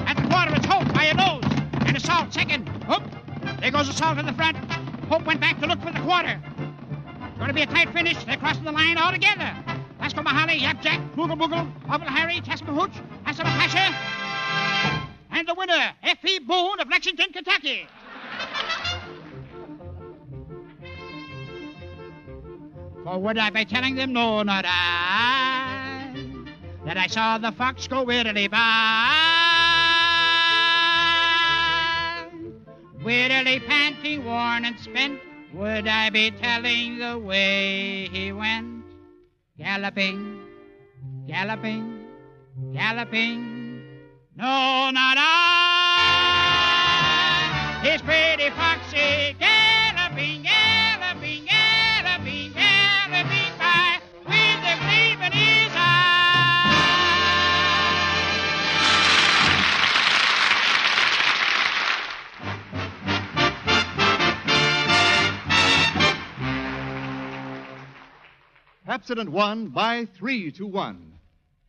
At 0.06 0.16
the 0.16 0.28
quarter, 0.28 0.54
it's 0.54 0.66
Hope 0.66 0.92
by 0.94 1.04
a 1.04 1.14
nose. 1.14 1.44
And 1.86 1.96
Assault 1.96 2.32
second. 2.32 2.68
Hope. 2.84 3.02
There 3.60 3.70
goes 3.70 3.88
Assault 3.88 4.18
in 4.18 4.26
the 4.26 4.32
front. 4.32 4.56
Hope 5.08 5.24
went 5.24 5.40
back 5.40 5.60
to 5.60 5.66
look 5.66 5.80
for 5.82 5.92
the 5.92 6.00
quarter. 6.00 6.40
Going 7.36 7.48
to 7.48 7.54
be 7.54 7.62
a 7.62 7.66
tight 7.66 7.90
finish. 7.92 8.24
They're 8.24 8.36
crossing 8.36 8.64
the 8.64 8.72
line 8.72 8.96
all 8.96 9.12
together. 9.12 9.54
Lasco 10.00 10.22
Mahali, 10.22 10.58
Yapjack, 10.60 11.14
Boogle 11.14 11.36
Boogle, 11.36 11.70
Hobble 11.86 12.06
Harry, 12.06 12.40
Tasmahooch, 12.40 12.94
Asamatasha. 13.26 14.15
And 15.36 15.46
the 15.46 15.52
winner, 15.52 15.92
F.E. 16.02 16.38
Boone 16.38 16.80
of 16.80 16.88
Lexington, 16.88 17.30
Kentucky. 17.30 17.86
For 23.04 23.18
would 23.18 23.36
I 23.36 23.50
be 23.50 23.66
telling 23.66 23.96
them, 23.96 24.14
no, 24.14 24.42
not 24.42 24.64
I, 24.66 26.10
that 26.86 26.96
I 26.96 27.06
saw 27.06 27.36
the 27.36 27.52
fox 27.52 27.86
go 27.86 28.02
wittily 28.02 28.48
by? 28.48 29.12
Wittily 33.04 33.60
panting, 33.60 34.24
worn 34.24 34.64
and 34.64 34.80
spent, 34.80 35.20
would 35.52 35.86
I 35.86 36.08
be 36.08 36.30
telling 36.30 36.98
the 36.98 37.18
way 37.18 38.08
he 38.10 38.32
went? 38.32 38.86
Galloping, 39.58 40.40
galloping, 41.26 42.06
galloping. 42.72 43.55
No, 44.38 44.90
not 44.90 45.16
I. 45.18 45.80
His 47.82 48.02
pretty 48.02 48.50
foxy 48.50 49.34
galloping, 49.38 50.42
galloping, 50.42 51.46
galloping, 51.46 52.52
galloping 52.52 53.56
by 53.58 53.98
with 54.26 54.60
the 54.60 54.76
gleam 54.84 55.22
in 55.22 55.32
his 55.32 55.72
eye. 55.74 56.04
Pepsodent 68.86 69.30
won 69.30 69.68
by 69.68 70.04
three 70.04 70.52
to 70.52 70.66
one. 70.66 71.05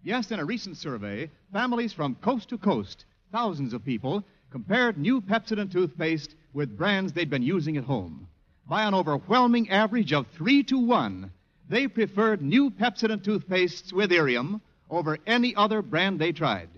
Yes, 0.03 0.31
in 0.31 0.39
a 0.39 0.45
recent 0.45 0.77
survey, 0.77 1.29
families 1.51 1.93
from 1.93 2.15
coast 2.15 2.49
to 2.49 2.57
coast, 2.57 3.05
thousands 3.31 3.73
of 3.73 3.83
people, 3.83 4.23
compared 4.51 4.97
new 4.97 5.19
Pepsodent 5.21 5.71
toothpaste 5.71 6.35
with 6.53 6.77
brands 6.77 7.13
they'd 7.13 7.29
been 7.29 7.43
using 7.43 7.77
at 7.77 7.83
home. 7.83 8.27
By 8.67 8.83
an 8.83 8.93
overwhelming 8.93 9.69
average 9.69 10.13
of 10.13 10.27
three 10.27 10.63
to 10.63 10.77
one, 10.77 11.31
they 11.69 11.87
preferred 11.87 12.41
new 12.41 12.69
Pepsodent 12.69 13.23
toothpastes 13.23 13.91
with 13.91 14.11
Irium 14.11 14.61
over 14.89 15.17
any 15.27 15.55
other 15.55 15.81
brand 15.81 16.19
they 16.19 16.31
tried. 16.31 16.69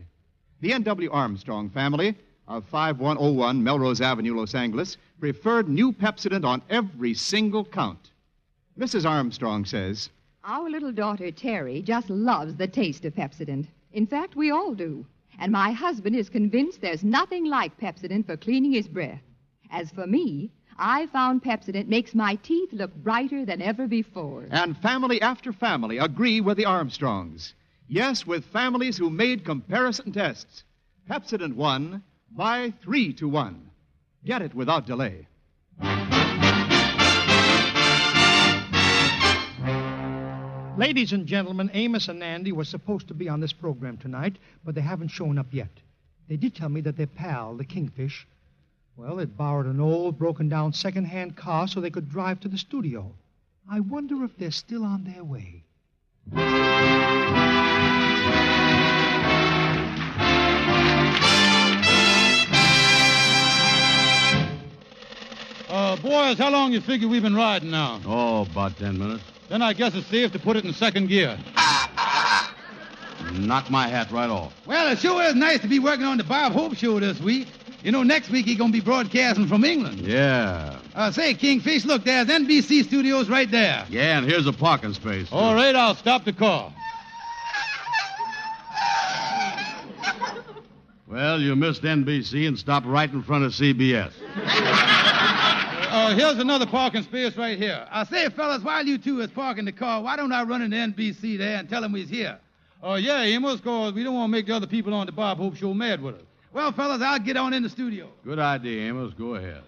The 0.61 0.73
N.W. 0.73 1.11
Armstrong 1.11 1.69
family 1.69 2.15
of 2.47 2.65
5101 2.65 3.63
Melrose 3.63 4.01
Avenue, 4.01 4.35
Los 4.35 4.55
Angeles, 4.55 4.97
preferred 5.19 5.69
new 5.69 5.91
Pepsodent 5.91 6.43
on 6.43 6.61
every 6.69 7.13
single 7.13 7.63
count. 7.63 8.09
Mrs. 8.77 9.07
Armstrong 9.07 9.65
says, 9.65 10.09
Our 10.43 10.69
little 10.69 10.91
daughter, 10.91 11.31
Terry, 11.31 11.81
just 11.81 12.09
loves 12.09 12.55
the 12.55 12.67
taste 12.67 13.05
of 13.05 13.13
Pepsodent. 13.15 13.67
In 13.91 14.07
fact, 14.07 14.35
we 14.35 14.51
all 14.51 14.73
do. 14.73 15.05
And 15.39 15.51
my 15.51 15.71
husband 15.71 16.15
is 16.15 16.29
convinced 16.29 16.81
there's 16.81 17.03
nothing 17.03 17.45
like 17.45 17.77
Pepsodent 17.77 18.25
for 18.25 18.37
cleaning 18.37 18.71
his 18.73 18.87
breath. 18.87 19.21
As 19.71 19.91
for 19.91 20.07
me, 20.07 20.51
I 20.77 21.07
found 21.07 21.43
Pepsodent 21.43 21.87
makes 21.87 22.15
my 22.15 22.35
teeth 22.35 22.71
look 22.71 22.93
brighter 22.95 23.45
than 23.45 23.61
ever 23.61 23.87
before. 23.87 24.47
and 24.51 24.77
family 24.77 25.21
after 25.21 25.51
family 25.51 25.97
agree 25.97 26.41
with 26.41 26.57
the 26.57 26.65
Armstrongs. 26.65 27.53
Yes, 27.87 28.25
with 28.25 28.45
families 28.45 28.97
who 28.97 29.09
made 29.09 29.43
comparison 29.45 30.11
tests. 30.11 30.63
Pepsodent 31.09 31.55
won 31.55 32.03
by 32.31 32.71
three 32.81 33.13
to 33.13 33.27
one. 33.27 33.71
Get 34.25 34.41
it 34.41 34.53
without 34.53 34.85
delay. 34.85 35.27
Ladies 40.79 41.11
and 41.11 41.25
gentlemen, 41.27 41.69
Amos 41.73 42.07
and 42.07 42.23
Andy 42.23 42.53
were 42.53 42.63
supposed 42.63 43.09
to 43.09 43.13
be 43.13 43.27
on 43.27 43.41
this 43.41 43.51
program 43.51 43.97
tonight, 43.97 44.37
but 44.63 44.75
they 44.75 44.79
haven't 44.81 45.09
shown 45.09 45.37
up 45.37 45.47
yet. 45.51 45.67
They 46.29 46.37
did 46.37 46.55
tell 46.55 46.69
me 46.69 46.79
that 46.79 46.95
their 46.95 47.05
pal, 47.05 47.57
the 47.57 47.65
Kingfish, 47.65 48.25
well, 48.95 49.17
had 49.17 49.35
borrowed 49.35 49.65
an 49.65 49.81
old, 49.81 50.17
broken 50.17 50.47
down 50.47 50.71
second-hand 50.71 51.35
car 51.35 51.67
so 51.67 51.81
they 51.81 51.89
could 51.89 52.09
drive 52.09 52.39
to 52.39 52.47
the 52.47 52.57
studio. 52.57 53.11
I 53.69 53.81
wonder 53.81 54.23
if 54.23 54.37
they're 54.37 54.51
still 54.51 54.85
on 54.85 55.03
their 55.03 55.21
way. 55.21 55.63
Uh, 65.67 65.97
boys, 65.97 66.37
how 66.37 66.49
long 66.49 66.71
you 66.71 66.79
figure 66.79 67.09
we've 67.09 67.21
been 67.21 67.35
riding 67.35 67.69
now? 67.69 67.99
Oh, 68.05 68.43
about 68.43 68.77
ten 68.77 68.97
minutes. 68.97 69.23
Then 69.49 69.61
I 69.63 69.73
guess 69.73 69.95
it's 69.95 70.07
safe 70.07 70.31
to 70.33 70.39
put 70.39 70.57
it 70.57 70.65
in 70.65 70.73
second 70.73 71.07
gear. 71.07 71.37
Knock 73.33 73.69
my 73.69 73.87
hat 73.87 74.11
right 74.11 74.29
off. 74.29 74.53
Well, 74.65 74.91
it 74.91 74.99
sure 74.99 75.21
is 75.23 75.35
nice 75.35 75.59
to 75.61 75.67
be 75.67 75.79
working 75.79 76.05
on 76.05 76.17
the 76.17 76.23
Bob 76.23 76.51
Hope 76.53 76.75
show 76.75 76.99
this 76.99 77.19
week. 77.19 77.47
You 77.83 77.91
know, 77.91 78.03
next 78.03 78.29
week 78.29 78.45
he's 78.45 78.57
going 78.57 78.71
to 78.71 78.77
be 78.77 78.83
broadcasting 78.83 79.47
from 79.47 79.63
England. 79.63 79.99
Yeah. 80.01 80.79
Uh, 80.93 81.11
say, 81.11 81.33
Kingfish, 81.33 81.85
look, 81.85 82.03
there's 82.03 82.27
NBC 82.27 82.83
studios 82.83 83.29
right 83.29 83.49
there. 83.49 83.85
Yeah, 83.89 84.17
and 84.17 84.27
here's 84.27 84.47
a 84.47 84.53
parking 84.53 84.93
space. 84.93 85.29
too. 85.29 85.35
All 85.35 85.55
right, 85.55 85.75
I'll 85.75 85.95
stop 85.95 86.25
the 86.25 86.33
car. 86.33 86.73
Well, 91.07 91.41
you 91.41 91.55
missed 91.55 91.81
NBC 91.81 92.47
and 92.47 92.59
stopped 92.59 92.85
right 92.85 93.11
in 93.11 93.23
front 93.23 93.43
of 93.43 93.51
CBS. 93.53 94.11
Uh, 96.09 96.15
here's 96.15 96.39
another 96.39 96.65
parking 96.65 97.03
space 97.03 97.37
right 97.37 97.55
here. 97.55 97.87
I 97.91 98.03
say, 98.03 98.29
fellas, 98.29 98.63
while 98.63 98.83
you 98.83 98.97
two 98.97 99.21
is 99.21 99.29
parking 99.29 99.65
the 99.65 99.71
car, 99.71 100.01
why 100.01 100.15
don't 100.15 100.31
I 100.31 100.41
run 100.41 100.63
into 100.63 100.75
NBC 100.75 101.37
there 101.37 101.57
and 101.57 101.69
tell 101.69 101.81
them 101.81 101.91
we's 101.91 102.09
here? 102.09 102.39
Oh, 102.81 102.95
yeah, 102.95 103.21
Amos, 103.21 103.61
cause 103.61 103.93
we 103.93 104.03
don't 104.03 104.15
want 104.15 104.29
to 104.29 104.31
make 104.31 104.47
the 104.47 104.55
other 104.55 104.65
people 104.65 104.91
on 104.95 105.05
the 105.05 105.11
Bob 105.11 105.37
Hope 105.37 105.55
show 105.55 105.71
mad 105.71 106.01
with 106.01 106.15
us. 106.15 106.21
Well, 106.51 106.71
fellas, 106.71 107.03
I'll 107.03 107.19
get 107.19 107.37
on 107.37 107.53
in 107.53 107.61
the 107.61 107.69
studio. 107.69 108.09
Good 108.25 108.39
idea, 108.39 108.89
Amos. 108.89 109.13
Go 109.13 109.35
ahead. 109.35 109.61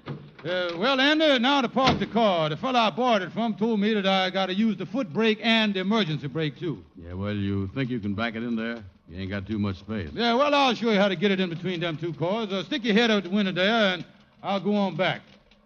Uh, 0.44 0.76
well, 0.80 1.00
Andy, 1.00 1.38
now 1.38 1.62
to 1.62 1.70
park 1.70 2.00
the 2.00 2.08
car. 2.08 2.50
The 2.50 2.58
fellow 2.58 2.80
I 2.80 2.90
bought 2.90 3.22
it 3.22 3.32
from 3.34 3.54
told 3.54 3.80
me 3.80 3.94
that 3.94 4.08
I 4.08 4.32
got 4.32 4.48
to 4.48 4.56
use 4.56 4.76
the 4.78 4.88
foot 4.88 5.14
brake 5.14 5.38
and 5.44 5.76
the 5.76 5.82
emergency 5.82 6.26
brake, 6.26 6.58
too. 6.58 6.84
Yeah, 6.98 7.14
well, 7.14 7.36
you 7.36 7.70
think 7.76 7.92
you 7.92 8.00
can 8.00 8.16
back 8.16 8.34
it 8.34 8.42
in 8.42 8.56
there? 8.56 8.84
You 9.08 9.20
ain't 9.20 9.30
got 9.30 9.46
too 9.46 9.60
much 9.60 9.78
space. 9.78 10.10
Yeah, 10.12 10.34
well, 10.34 10.56
I'll 10.56 10.74
show 10.74 10.90
you 10.90 10.98
how 10.98 11.08
to 11.08 11.16
get 11.16 11.30
it 11.30 11.40
in 11.40 11.52
between 11.52 11.82
them 11.82 11.98
two 11.98 12.14
cars. 12.14 12.52
Uh, 12.52 12.64
stick 12.64 12.84
your 12.84 12.96
head 12.96 13.12
out 13.12 13.26
the 13.26 13.30
window 13.30 13.52
there, 13.52 13.94
and 13.94 14.04
I'll 14.42 14.60
go 14.60 14.74
on 14.74 14.96
back. 14.96 15.22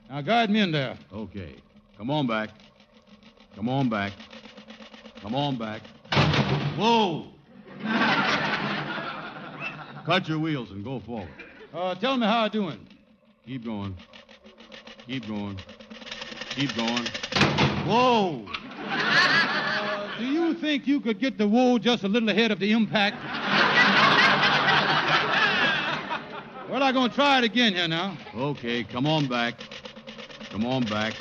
Now, 0.10 0.22
guide 0.22 0.50
me 0.50 0.62
in 0.62 0.72
there. 0.72 0.98
Okay. 1.12 1.56
Come 1.98 2.10
on 2.12 2.28
back. 2.28 2.50
Come 3.56 3.70
on 3.70 3.90
back. 3.90 4.12
Come 5.22 5.34
on 5.34 5.58
back. 5.58 5.82
Whoa! 6.78 7.28
Cut 10.06 10.28
your 10.28 10.40
wheels 10.40 10.72
and 10.72 10.84
go 10.84 11.00
forward. 11.00 11.30
Uh, 11.74 11.96
tell 11.96 12.18
me 12.18 12.28
how 12.28 12.44
I'm 12.44 12.52
doing. 12.52 12.86
Keep 13.46 13.66
going. 13.66 13.96
Keep 15.08 15.28
going. 15.28 15.58
Keep 16.52 16.76
going. 16.76 17.06
Whoa! 17.86 18.46
Uh, 18.88 20.20
do 20.20 20.26
you 20.26 20.54
think 20.54 20.88
you 20.88 21.02
could 21.02 21.20
get 21.20 21.38
the 21.38 21.48
wool 21.48 21.80
just 21.80 22.04
a 22.04 22.08
little 22.08 22.30
ahead 22.30 22.52
of 22.52 22.60
the 22.60 22.72
impact? 22.72 23.18
well, 26.70 26.84
I'm 26.84 26.94
going 26.94 27.10
to 27.10 27.16
try 27.16 27.40
it 27.40 27.44
again 27.44 27.74
here 27.74 27.88
now. 27.88 28.16
Okay, 28.34 28.84
come 28.84 29.08
on 29.08 29.28
back. 29.28 29.56
Come 30.56 30.66
on 30.68 30.84
back. 30.86 31.14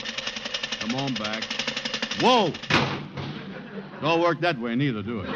Come 0.79 0.95
on 0.95 1.13
back. 1.15 1.43
Whoa! 2.21 2.53
Don't 4.01 4.21
work 4.21 4.41
that 4.43 4.61
way 4.61 4.77
neither, 4.77 5.03
do 5.03 5.23
it. 5.23 5.27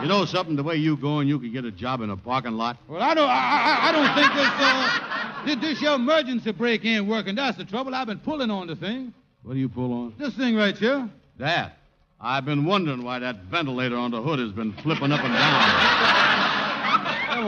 You 0.00 0.06
know 0.06 0.24
something? 0.24 0.54
The 0.54 0.62
way 0.62 0.76
you 0.76 0.96
going, 0.96 1.26
you 1.26 1.40
could 1.40 1.52
get 1.52 1.64
a 1.64 1.72
job 1.72 2.02
in 2.02 2.10
a 2.10 2.16
parking 2.16 2.52
lot. 2.52 2.76
Well, 2.86 3.02
I 3.02 3.14
don't, 3.14 3.28
I, 3.28 3.32
I, 3.32 3.88
I 3.88 3.92
don't 3.92 4.14
think 4.14 4.32
this, 4.32 4.46
uh, 4.46 5.44
this, 5.44 5.56
this 5.56 5.82
your 5.82 5.96
emergency 5.96 6.52
brake 6.52 6.84
ain't 6.84 7.08
working. 7.08 7.34
That's 7.34 7.58
the 7.58 7.64
trouble. 7.64 7.96
I've 7.96 8.06
been 8.06 8.20
pulling 8.20 8.48
on 8.48 8.68
the 8.68 8.76
thing. 8.76 9.12
What 9.42 9.54
do 9.54 9.58
you 9.58 9.68
pull 9.68 9.92
on? 9.92 10.14
This 10.16 10.34
thing 10.34 10.54
right 10.54 10.78
here. 10.78 11.10
That. 11.38 11.78
I've 12.20 12.44
been 12.44 12.64
wondering 12.64 13.02
why 13.02 13.18
that 13.18 13.42
ventilator 13.46 13.96
on 13.96 14.12
the 14.12 14.22
hood 14.22 14.38
has 14.38 14.52
been 14.52 14.72
flipping 14.84 15.10
up 15.10 15.18
and 15.18 15.34
down. 15.34 15.62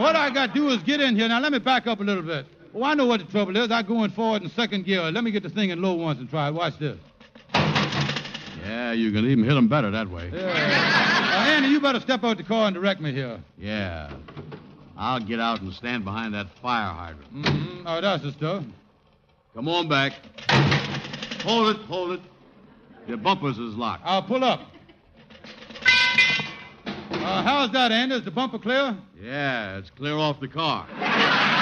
What 0.00 0.16
I 0.16 0.28
got 0.34 0.48
to 0.48 0.54
do 0.54 0.70
is 0.70 0.82
get 0.82 1.00
in 1.00 1.14
here. 1.14 1.28
Now, 1.28 1.38
let 1.38 1.52
me 1.52 1.60
back 1.60 1.86
up 1.86 2.00
a 2.00 2.02
little 2.02 2.24
bit. 2.24 2.46
Oh, 2.76 2.84
I 2.84 2.92
know 2.92 3.06
what 3.06 3.20
the 3.20 3.26
trouble 3.26 3.56
is. 3.56 3.70
I 3.70 3.82
go 3.82 4.04
in 4.04 4.10
forward 4.10 4.42
in 4.42 4.50
second 4.50 4.84
gear. 4.84 5.10
Let 5.10 5.24
me 5.24 5.30
get 5.30 5.42
the 5.42 5.48
thing 5.48 5.70
in 5.70 5.80
low 5.80 5.94
once 5.94 6.18
and 6.18 6.28
try 6.28 6.48
it. 6.48 6.52
Watch 6.52 6.78
this. 6.78 6.98
Yeah, 7.54 8.92
you 8.92 9.10
can 9.12 9.24
even 9.24 9.44
hit 9.44 9.54
them 9.54 9.66
better 9.66 9.90
that 9.92 10.10
way. 10.10 10.30
Uh, 10.30 10.36
Andy, 10.36 11.68
you 11.68 11.80
better 11.80 12.00
step 12.00 12.22
out 12.22 12.36
the 12.36 12.42
car 12.42 12.66
and 12.66 12.74
direct 12.74 13.00
me 13.00 13.12
here. 13.12 13.40
Yeah. 13.56 14.12
I'll 14.98 15.20
get 15.20 15.40
out 15.40 15.62
and 15.62 15.72
stand 15.72 16.04
behind 16.04 16.34
that 16.34 16.48
fire 16.60 16.92
hydrant. 16.92 17.34
Mm-hmm. 17.34 17.86
Oh, 17.86 18.00
that's 18.02 18.22
the 18.22 18.32
stuff. 18.32 18.62
Come 19.54 19.68
on 19.68 19.88
back. 19.88 20.12
Hold 21.44 21.76
it, 21.76 21.82
hold 21.86 22.12
it. 22.12 22.20
Your 23.06 23.16
bumpers 23.16 23.56
is 23.56 23.74
locked. 23.74 24.02
I'll 24.04 24.22
pull 24.22 24.44
up. 24.44 24.60
Uh, 27.10 27.42
how's 27.42 27.72
that, 27.72 27.90
Andy? 27.90 28.16
Is 28.16 28.24
the 28.24 28.30
bumper 28.30 28.58
clear? 28.58 28.94
Yeah, 29.22 29.78
it's 29.78 29.88
clear 29.90 30.16
off 30.16 30.40
the 30.40 30.48
car. 30.48 30.86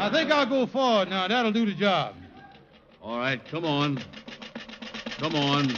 I 0.00 0.08
think 0.10 0.30
I'll 0.30 0.46
go 0.46 0.66
forward 0.66 1.10
now. 1.10 1.28
That'll 1.28 1.52
do 1.52 1.66
the 1.66 1.74
job. 1.74 2.14
All 3.02 3.18
right, 3.18 3.38
come 3.50 3.66
on. 3.66 4.02
Come 5.18 5.34
on. 5.34 5.68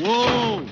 Whoa! 0.00 0.66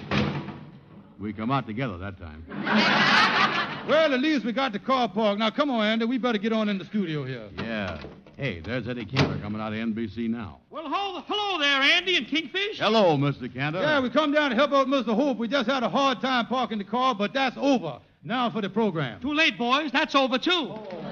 We 1.20 1.32
come 1.32 1.52
out 1.52 1.66
together 1.66 1.98
that 1.98 2.18
time. 2.18 2.44
Well, 3.88 4.14
at 4.14 4.20
least 4.20 4.44
we 4.44 4.52
got 4.52 4.72
the 4.72 4.78
car 4.78 5.08
parked. 5.08 5.40
Now, 5.40 5.50
come 5.50 5.68
on, 5.68 5.84
Andy. 5.84 6.04
We 6.04 6.16
better 6.16 6.38
get 6.38 6.52
on 6.52 6.68
in 6.68 6.78
the 6.78 6.84
studio 6.84 7.24
here. 7.24 7.48
Yeah. 7.58 8.00
Hey, 8.36 8.60
there's 8.60 8.86
Eddie 8.86 9.04
Cantor 9.04 9.40
coming 9.42 9.60
out 9.60 9.72
of 9.72 9.78
NBC 9.80 10.28
now. 10.28 10.60
Well, 10.70 10.84
hold, 10.88 11.24
hello 11.26 11.58
there, 11.58 11.82
Andy 11.82 12.16
and 12.16 12.28
Kingfish. 12.28 12.78
Hello, 12.78 13.16
Mr. 13.16 13.52
Cantor. 13.52 13.80
Yeah, 13.80 13.98
we 13.98 14.08
come 14.08 14.30
down 14.32 14.50
to 14.50 14.56
help 14.56 14.72
out 14.72 14.86
Mr. 14.86 15.14
Hope. 15.14 15.36
We 15.36 15.48
just 15.48 15.68
had 15.68 15.82
a 15.82 15.88
hard 15.88 16.20
time 16.20 16.46
parking 16.46 16.78
the 16.78 16.84
car, 16.84 17.14
but 17.16 17.32
that's 17.34 17.56
over. 17.58 17.98
Now 18.22 18.50
for 18.50 18.60
the 18.60 18.70
program. 18.70 19.20
Too 19.20 19.34
late, 19.34 19.58
boys. 19.58 19.90
That's 19.90 20.14
over, 20.14 20.38
too. 20.38 20.78
Thank 20.90 21.11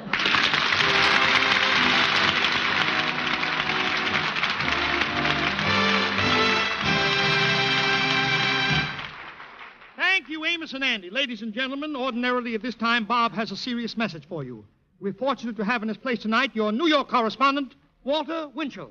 you, 10.40 10.46
Amos 10.46 10.72
and 10.72 10.82
Andy. 10.82 11.10
Ladies 11.10 11.42
and 11.42 11.52
gentlemen, 11.52 11.94
ordinarily 11.94 12.54
at 12.54 12.62
this 12.62 12.74
time, 12.74 13.04
Bob 13.04 13.32
has 13.32 13.50
a 13.50 13.56
serious 13.56 13.96
message 13.96 14.24
for 14.26 14.42
you. 14.42 14.64
We're 14.98 15.12
fortunate 15.12 15.56
to 15.56 15.64
have 15.64 15.82
in 15.82 15.88
his 15.88 15.98
place 15.98 16.20
tonight 16.20 16.54
your 16.54 16.72
New 16.72 16.86
York 16.86 17.08
correspondent, 17.08 17.74
Walter 18.04 18.48
Winchell. 18.54 18.90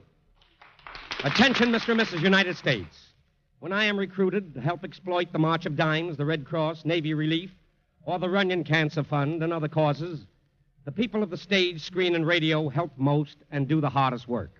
Attention, 1.24 1.70
Mr. 1.70 1.90
and 1.90 2.02
Mrs. 2.02 2.22
United 2.22 2.56
States. 2.56 3.14
When 3.60 3.74
I 3.74 3.86
am 3.86 3.98
recruited 3.98 4.54
to 4.54 4.62
help 4.62 4.84
exploit 4.84 5.32
the 5.32 5.40
March 5.40 5.66
of 5.66 5.76
Dimes, 5.76 6.18
the 6.18 6.26
Red 6.26 6.46
Cross, 6.46 6.86
Navy 6.86 7.16
Relief, 7.16 7.52
or 8.04 8.20
the 8.20 8.30
Runyon 8.30 8.64
Cancer 8.64 9.04
Fund 9.04 9.42
and 9.42 9.52
other 9.52 9.68
causes, 9.68 10.26
the 10.86 10.92
people 10.92 11.24
of 11.24 11.32
the 11.32 11.38
stage, 11.38 11.82
screen, 11.82 12.16
and 12.16 12.28
radio 12.28 12.70
help 12.70 12.92
most 12.96 13.38
and 13.52 13.68
do 13.68 13.82
the 13.82 13.90
hardest 13.90 14.28
work. 14.28 14.52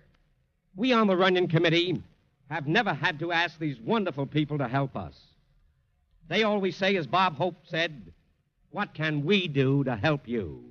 We 0.74 0.92
on 0.92 1.06
the 1.06 1.16
Runyon 1.16 1.46
Committee 1.46 2.02
have 2.50 2.66
never 2.66 2.92
had 2.92 3.20
to 3.20 3.30
ask 3.30 3.58
these 3.60 3.80
wonderful 3.80 4.26
people 4.26 4.58
to 4.58 4.66
help 4.66 4.96
us. 4.96 5.18
They 6.30 6.44
always 6.44 6.76
say, 6.76 6.96
as 6.96 7.06
Bob 7.08 7.34
Hope 7.34 7.66
said, 7.66 8.12
What 8.70 8.94
can 8.94 9.24
we 9.24 9.48
do 9.48 9.82
to 9.82 9.96
help 9.96 10.28
you? 10.28 10.64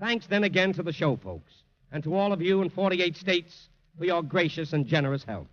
Thanks 0.00 0.26
then 0.26 0.42
again 0.42 0.72
to 0.72 0.82
the 0.82 0.92
show 0.92 1.14
folks 1.14 1.52
and 1.92 2.02
to 2.02 2.16
all 2.16 2.32
of 2.32 2.42
you 2.42 2.60
in 2.60 2.70
48 2.70 3.16
states 3.16 3.68
for 3.96 4.04
your 4.04 4.20
gracious 4.20 4.72
and 4.72 4.84
generous 4.84 5.22
help. 5.22 5.46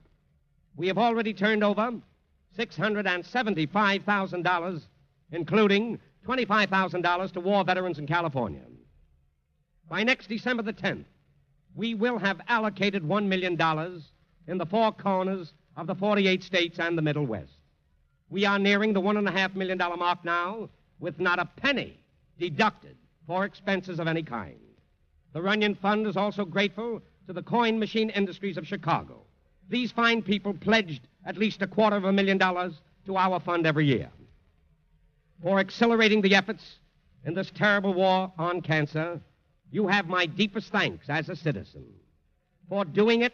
We 0.75 0.87
have 0.87 0.97
already 0.97 1.35
turned 1.35 1.63
over 1.63 1.93
$675,000, 2.57 4.81
including 5.31 5.99
$25,000 6.27 7.31
to 7.33 7.39
war 7.39 7.63
veterans 7.63 7.99
in 7.99 8.07
California. 8.07 8.65
By 9.87 10.01
next 10.01 10.29
December 10.29 10.63
the 10.63 10.73
10th, 10.73 11.05
we 11.75 11.93
will 11.93 12.17
have 12.17 12.41
allocated 12.47 13.03
$1 13.03 13.27
million 13.27 13.55
in 14.47 14.57
the 14.57 14.65
four 14.65 14.91
corners 14.91 15.53
of 15.77 15.85
the 15.85 15.93
48 15.93 16.41
states 16.41 16.79
and 16.79 16.97
the 16.97 17.03
Middle 17.03 17.27
West. 17.27 17.60
We 18.31 18.45
are 18.45 18.57
nearing 18.57 18.93
the 18.93 19.01
$1.5 19.01 19.55
million 19.55 19.77
mark 19.77 20.23
now 20.23 20.69
with 21.01 21.19
not 21.19 21.37
a 21.37 21.45
penny 21.57 21.99
deducted 22.39 22.95
for 23.27 23.43
expenses 23.43 23.99
of 23.99 24.07
any 24.07 24.23
kind. 24.23 24.57
The 25.33 25.41
Runyon 25.41 25.75
Fund 25.75 26.07
is 26.07 26.15
also 26.15 26.45
grateful 26.45 27.01
to 27.27 27.33
the 27.33 27.43
coin 27.43 27.77
machine 27.77 28.09
industries 28.09 28.55
of 28.55 28.65
Chicago. 28.65 29.25
These 29.69 29.91
fine 29.91 30.21
people 30.21 30.53
pledged 30.53 31.01
at 31.25 31.37
least 31.37 31.61
a 31.61 31.67
quarter 31.67 31.97
of 31.97 32.05
a 32.05 32.13
million 32.13 32.37
dollars 32.37 32.73
to 33.05 33.17
our 33.17 33.41
fund 33.41 33.67
every 33.67 33.85
year. 33.85 34.09
For 35.43 35.59
accelerating 35.59 36.21
the 36.21 36.35
efforts 36.35 36.77
in 37.25 37.33
this 37.33 37.51
terrible 37.53 37.93
war 37.93 38.31
on 38.37 38.61
cancer, 38.61 39.19
you 39.71 39.87
have 39.87 40.07
my 40.07 40.25
deepest 40.25 40.71
thanks 40.71 41.09
as 41.09 41.27
a 41.27 41.35
citizen. 41.35 41.85
For 42.69 42.85
doing 42.85 43.23
it 43.23 43.33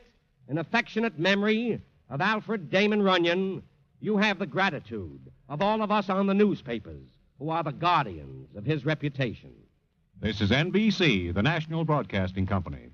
in 0.49 0.57
affectionate 0.57 1.19
memory 1.19 1.79
of 2.09 2.19
Alfred 2.19 2.71
Damon 2.71 3.03
Runyon, 3.03 3.61
you 3.99 4.17
have 4.17 4.39
the 4.39 4.45
gratitude 4.45 5.31
of 5.49 5.61
all 5.61 5.81
of 5.81 5.91
us 5.91 6.09
on 6.09 6.27
the 6.27 6.33
newspapers 6.33 7.07
who 7.39 7.49
are 7.49 7.63
the 7.63 7.71
guardians 7.71 8.55
of 8.55 8.65
his 8.65 8.85
reputation. 8.85 9.53
This 10.19 10.41
is 10.41 10.49
NBC, 10.49 11.33
the 11.33 11.43
National 11.43 11.85
Broadcasting 11.85 12.45
Company. 12.45 12.89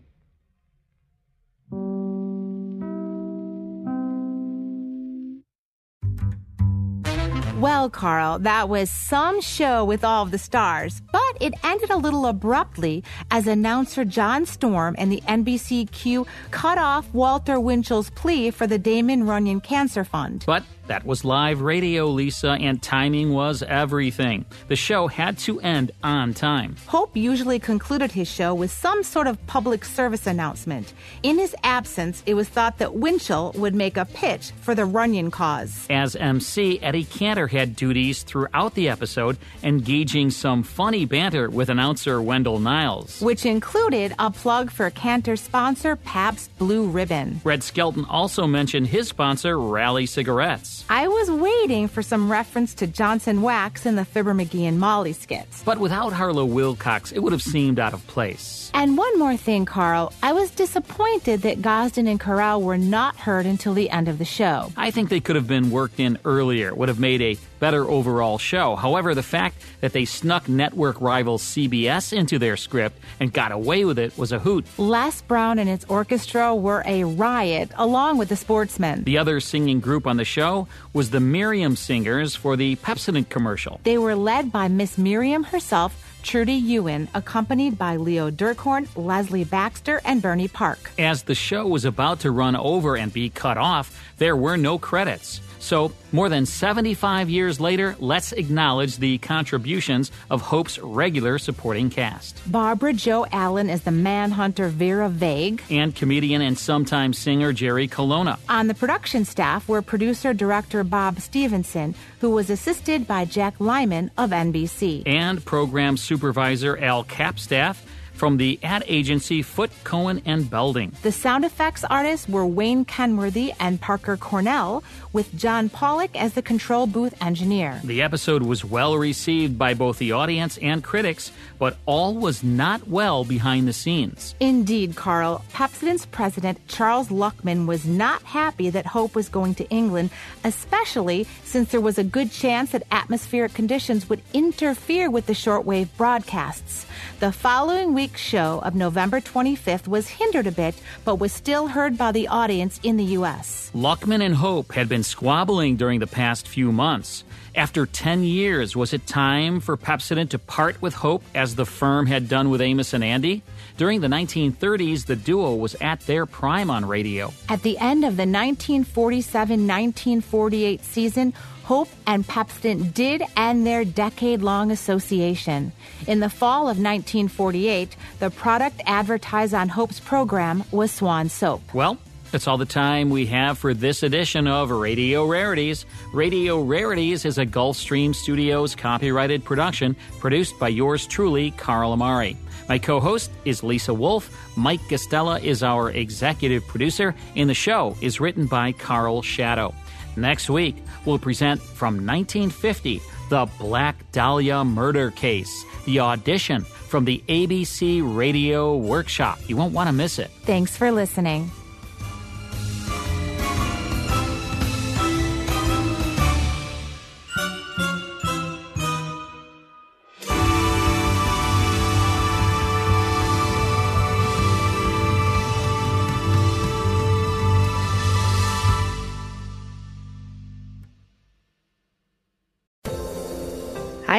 Well, 7.64 7.90
Carl, 7.90 8.40
that 8.40 8.68
was 8.68 8.90
some 8.90 9.40
show 9.40 9.86
with 9.86 10.04
all 10.04 10.24
of 10.24 10.32
the 10.32 10.38
stars, 10.38 11.02
but 11.14 11.22
it 11.40 11.54
ended 11.64 11.92
a 11.92 11.96
little 11.96 12.26
abruptly 12.26 13.06
as 13.32 13.48
announcer 13.48 14.04
John 14.04 14.46
Storm 14.46 14.96
and 14.98 15.10
the 15.10 15.22
NBCQ 15.30 16.28
cut 16.52 16.78
off 16.78 17.08
Walter 17.14 17.62
Winchell's 17.62 18.10
plea 18.10 18.52
for 18.52 18.68
the 18.68 18.78
Damon 18.78 19.26
Runyon 19.26 19.62
Cancer 19.62 20.04
Fund. 20.04 20.44
But 20.46 20.66
that 20.88 21.06
was 21.06 21.24
live 21.24 21.62
radio, 21.62 22.08
Lisa, 22.08 22.52
and 22.60 22.82
timing 22.82 23.32
was 23.32 23.64
everything. 23.64 24.44
The 24.68 24.76
show 24.76 25.08
had 25.08 25.38
to 25.40 25.62
end 25.62 25.92
on 26.04 26.34
time. 26.34 26.76
Hope 26.88 27.16
usually 27.16 27.58
concluded 27.58 28.12
his 28.12 28.30
show 28.30 28.54
with 28.54 28.72
some 28.72 29.02
sort 29.04 29.28
of 29.28 29.46
public 29.48 29.86
service 29.86 30.28
announcement. 30.28 30.94
In 31.24 31.38
his 31.38 31.56
absence, 31.64 32.22
it 32.26 32.34
was 32.34 32.50
thought 32.50 32.80
that 32.80 32.96
Winchell 32.96 33.54
would 33.56 33.74
make 33.74 33.96
a 33.96 34.04
pitch 34.04 34.52
for 34.60 34.76
the 34.76 34.84
Runyon 34.84 35.32
cause. 35.32 35.88
As 35.90 36.18
MC, 36.18 36.82
Eddie 36.82 37.06
Cantor 37.06 37.48
had 37.54 37.76
duties 37.76 38.24
throughout 38.24 38.76
the 38.76 38.90
episode, 38.90 39.38
engaging 39.64 40.30
some 40.30 40.64
funny 40.64 41.06
banter 41.06 41.50
with 41.50 41.70
announcer 41.70 42.22
Wendell 42.22 42.60
Niles. 42.60 43.22
Which 43.22 43.46
included 43.46 44.14
a 44.20 44.30
plug 44.30 44.70
for 44.70 44.90
Cantor 44.90 45.38
sponsor 45.38 45.96
Pabst 45.96 46.56
Blue 46.58 46.88
Ribbon. 46.88 47.40
Red 47.44 47.64
Skelton 47.64 48.06
also 48.06 48.46
mentioned 48.46 48.88
his 48.88 49.08
sponsor, 49.08 49.58
Raleigh 49.58 50.06
Cigarettes. 50.06 50.84
I 50.90 51.08
was 51.08 51.32
waiting 51.32 51.88
for 51.88 52.02
some 52.02 52.32
reference 52.32 52.74
to 52.76 52.88
Johnson 52.88 53.42
Wax 53.42 53.86
in 53.86 53.96
the 53.96 54.06
Fibber 54.06 54.34
McGee 54.34 54.68
and 54.68 54.80
Molly 54.80 55.14
skits. 55.14 55.64
But 55.64 55.78
without 55.78 56.14
Harlow 56.14 56.46
Wilcox, 56.46 57.12
it 57.12 57.20
would 57.20 57.32
have 57.32 57.42
seemed 57.42 57.80
out 57.80 57.94
of 57.94 58.06
place. 58.08 58.72
And 58.74 58.98
one 58.98 59.20
more 59.20 59.38
thing, 59.38 59.66
Carl. 59.66 60.12
I 60.24 60.34
was 60.34 60.50
disappointed 60.52 61.44
that 61.44 61.62
Gosden 61.62 62.08
and 62.08 62.20
Correll 62.20 62.62
were 62.62 62.78
not 62.78 63.16
heard 63.16 63.46
until 63.46 63.74
the 63.74 63.90
end 63.90 64.08
of 64.08 64.18
the 64.18 64.26
show. 64.26 64.72
I 64.76 64.90
think 64.90 65.10
they 65.10 65.20
could 65.20 65.36
have 65.36 65.48
been 65.48 65.70
worked 65.70 66.00
in 66.00 66.18
earlier, 66.26 66.74
would 66.74 66.90
have 66.90 67.00
made 67.00 67.22
a 67.22 67.36
better 67.60 67.90
overall 67.90 68.38
show. 68.38 68.76
However, 68.76 69.16
the 69.16 69.24
fact 69.24 69.62
that 69.80 69.94
they 69.94 70.06
snuck 70.06 70.50
network 70.50 71.00
rival 71.00 71.38
CBS 71.38 72.12
into 72.12 72.38
their 72.38 72.58
script 72.58 73.00
and 73.20 73.32
got 73.32 73.52
away 73.52 73.86
with 73.86 73.98
it 73.98 74.18
was 74.18 74.32
a 74.32 74.40
hoot. 74.40 74.66
Les 74.78 75.22
Brown 75.22 75.60
and 75.60 75.70
its 75.70 75.86
orchestra 75.86 76.54
were 76.54 76.84
a 76.86 77.04
riot, 77.04 77.72
along 77.76 78.18
with 78.18 78.30
the 78.30 78.36
sportsmen. 78.36 79.04
The 79.04 79.18
other 79.18 79.40
singing 79.40 79.80
group 79.80 80.06
on 80.08 80.18
the 80.18 80.26
show 80.26 80.68
was 80.94 81.10
the 81.10 81.20
Miriam 81.20 81.76
Singers 81.76 82.36
for 82.36 82.58
the 82.58 82.76
Pepsodent 82.78 83.30
commercial. 83.30 83.80
They 83.84 83.98
were 83.98 84.16
led 84.16 84.52
by 84.52 84.68
Miss 84.68 84.98
Miriam 84.98 85.44
herself, 85.44 86.00
Trudy 86.24 86.78
Erwin, 86.78 87.08
accompanied 87.14 87.78
by 87.78 87.98
Leo 87.98 88.32
Dirkhorn, 88.32 88.88
Leslie 88.96 89.44
Baxter, 89.44 90.02
and 90.06 90.22
Bernie 90.22 90.48
Park. 90.48 90.92
As 90.98 91.24
the 91.24 91.36
show 91.36 91.68
was 91.68 91.86
about 91.86 92.22
to 92.22 92.32
run 92.32 92.56
over 92.56 92.96
and 92.96 93.12
be 93.12 93.30
cut 93.30 93.58
off, 93.58 93.98
there 94.18 94.36
were 94.36 94.58
no 94.58 94.78
credits. 94.78 95.42
So, 95.64 95.94
more 96.12 96.28
than 96.28 96.46
75 96.46 97.30
years 97.30 97.58
later, 97.62 97.96
let's 98.00 98.34
acknowledge 98.34 98.98
the 98.98 99.18
contributions 99.20 100.12
of 100.30 100.42
Hope's 100.42 100.78
regular 100.78 101.40
supporting 101.40 101.90
cast. 101.90 102.42
Barbara 102.52 102.92
Jo 102.92 103.26
Allen 103.32 103.70
is 103.70 103.84
the 103.84 103.92
manhunter 103.92 104.68
Vera 104.68 105.08
Vague. 105.08 105.64
And 105.70 105.96
comedian 105.96 106.42
and 106.42 106.58
sometime 106.58 107.14
singer 107.14 107.54
Jerry 107.54 107.88
Colonna. 107.88 108.40
On 108.50 108.68
the 108.68 108.74
production 108.74 109.24
staff 109.24 109.70
were 109.70 109.82
producer 109.82 110.34
director 110.34 110.84
Bob 110.84 111.22
Stevenson, 111.22 111.96
who 112.20 112.32
was 112.32 112.50
assisted 112.50 113.08
by 113.08 113.24
Jack 113.24 113.54
Lyman 113.60 114.12
of 114.18 114.32
NBC. 114.32 115.04
And 115.06 115.44
program 115.46 115.96
supervisor 115.96 116.78
Al 116.78 117.06
Capstaff 117.06 117.86
from 118.14 118.38
the 118.38 118.60
ad 118.64 118.84
agency 118.88 119.42
Foote, 119.42 119.72
Cone, 119.84 120.22
and 120.26 120.50
Belding. 120.50 120.94
The 121.02 121.12
sound 121.12 121.46
effects 121.46 121.84
artists 121.84 122.30
were 122.30 122.46
Wayne 122.46 122.86
Kenworthy 122.86 123.54
and 123.60 123.82
Parker 123.82 124.18
Cornell, 124.18 124.84
with 125.12 125.36
John 125.38 125.70
Pollock 125.70 126.16
as 126.16 126.34
the 126.34 126.42
control 126.42 126.88
booth 126.88 127.14
engineer. 127.22 127.80
The 127.84 128.02
episode 128.02 128.42
was 128.44 128.66
well 128.66 128.98
received 128.98 129.58
by 129.60 129.74
both 129.76 130.00
the 130.00 130.12
audience 130.12 130.58
and 130.58 130.84
critics, 130.84 131.32
but 131.60 131.78
all 131.86 132.16
was 132.16 132.44
not 132.44 132.88
well 132.88 133.24
behind 133.24 133.68
the 133.68 133.74
scenes. 133.74 134.36
Indeed, 134.40 134.96
Carl. 134.96 135.44
Pepsodent's 135.54 136.08
president, 136.08 136.68
Charles 136.68 137.10
Luckman, 137.10 137.68
was 137.68 137.86
not 137.86 138.24
happy 138.24 138.70
that 138.72 138.88
Hope 138.88 139.16
was 139.16 139.30
going 139.30 139.54
to 139.56 139.70
England, 139.70 140.10
especially 140.44 141.28
since 141.44 141.70
there 141.70 141.82
was 141.82 141.98
a 141.98 142.04
good 142.04 142.32
chance 142.32 142.72
that 142.72 142.84
atmospheric 142.92 143.54
conditions 143.54 144.10
would 144.10 144.22
interfere 144.34 145.10
with 145.10 145.28
the 145.28 145.34
shortwave 145.34 145.90
broadcasts. 145.96 146.86
The 147.24 147.32
following 147.32 147.94
week's 147.94 148.20
show 148.20 148.60
of 148.66 148.76
November 148.76 149.22
25th 149.22 149.88
was 149.88 150.10
hindered 150.10 150.46
a 150.46 150.52
bit, 150.52 150.76
but 151.06 151.22
was 151.22 151.32
still 151.32 151.68
heard 151.68 151.98
by 151.98 152.12
the 152.12 152.28
audience 152.28 152.82
in 152.84 152.98
the 152.98 153.16
U.S. 153.16 153.72
Luckman 153.74 154.22
and 154.22 154.36
Hope 154.36 154.74
had 154.74 154.90
been 154.90 155.04
squabbling 155.04 155.78
during 155.78 156.02
the 156.02 156.06
past 156.06 156.50
few 156.50 156.74
months. 156.74 157.24
After 157.56 157.86
10 157.86 158.26
years, 158.26 158.76
was 158.76 158.92
it 158.92 159.08
time 159.08 159.62
for 159.62 159.78
Pepsodent 159.78 160.32
to 160.32 160.38
part 160.40 160.82
with 160.82 160.96
Hope 160.96 161.24
as 161.34 161.56
the 161.56 161.66
firm 161.66 162.08
had 162.08 162.28
done 162.28 162.50
with 162.50 162.60
Amos 162.60 162.92
and 162.94 163.06
Andy? 163.06 163.42
During 163.78 164.02
the 164.02 164.10
1930s, 164.10 165.06
the 165.06 165.16
duo 165.16 165.56
was 165.56 165.76
at 165.80 166.02
their 166.02 166.26
prime 166.26 166.70
on 166.70 166.86
radio. 166.86 167.32
At 167.48 167.62
the 167.62 167.78
end 167.78 168.04
of 168.04 168.18
the 168.18 168.28
1947 168.28 169.66
1948 169.66 170.84
season, 170.84 171.34
Hope 171.64 171.90
and 172.06 172.28
Pepsodent 172.28 172.94
did 172.94 173.24
end 173.38 173.66
their 173.66 173.86
decade 173.86 174.42
long 174.42 174.70
association. 174.70 175.72
In 176.08 176.20
the 176.20 176.30
fall 176.30 176.64
of 176.64 176.78
1948, 176.78 177.96
the 178.20 178.30
product 178.30 178.82
advertised 178.86 179.54
on 179.54 179.70
Hope's 179.70 180.00
program 180.00 180.64
was 180.72 180.92
Swan 180.92 181.30
Soap. 181.30 181.62
Well, 181.74 181.98
that's 182.32 182.48
all 182.48 182.58
the 182.58 182.66
time 182.66 183.12
we 183.12 183.28
have 183.28 183.60
for 183.60 183.74
this 183.74 184.04
edition 184.04 184.48
of 184.48 184.72
Radio 184.72 185.26
Rarities. 185.26 185.86
Radio 186.14 186.60
Rarities 186.60 187.26
is 187.26 187.38
a 187.38 187.46
Gulfstream 187.46 188.14
Studios 188.14 188.76
copyrighted 188.76 189.46
production 189.46 189.96
produced 190.20 190.60
by 190.60 190.68
yours 190.68 191.06
truly, 191.06 191.52
Carl 191.52 191.94
Amari. 191.94 192.36
My 192.68 192.80
co 192.80 193.00
host 193.00 193.30
is 193.46 193.64
Lisa 193.64 193.94
Wolf. 193.94 194.36
Mike 194.58 194.82
Gastella 194.90 195.44
is 195.44 195.64
our 195.64 195.92
executive 195.92 196.66
producer, 196.68 197.14
and 197.36 197.50
the 197.50 197.54
show 197.54 197.96
is 198.02 198.20
written 198.20 198.48
by 198.48 198.72
Carl 198.72 199.22
Shadow. 199.22 199.74
Next 200.16 200.50
week, 200.50 200.76
we'll 201.06 201.20
present 201.20 201.62
from 201.62 202.06
1950 202.06 203.02
The 203.30 203.48
Black 203.60 203.96
Dahlia 204.12 204.64
Murder 204.64 205.12
Case, 205.12 205.66
the 205.86 206.00
audition 206.00 206.62
from 206.64 207.06
the 207.06 207.24
ABC 207.28 208.02
Radio 208.04 208.78
Workshop. 208.78 209.40
You 209.48 209.58
won't 209.58 209.74
want 209.74 209.88
to 209.88 209.94
miss 209.94 210.20
it. 210.20 210.30
Thanks 210.44 210.78
for 210.78 210.92
listening. 210.92 211.50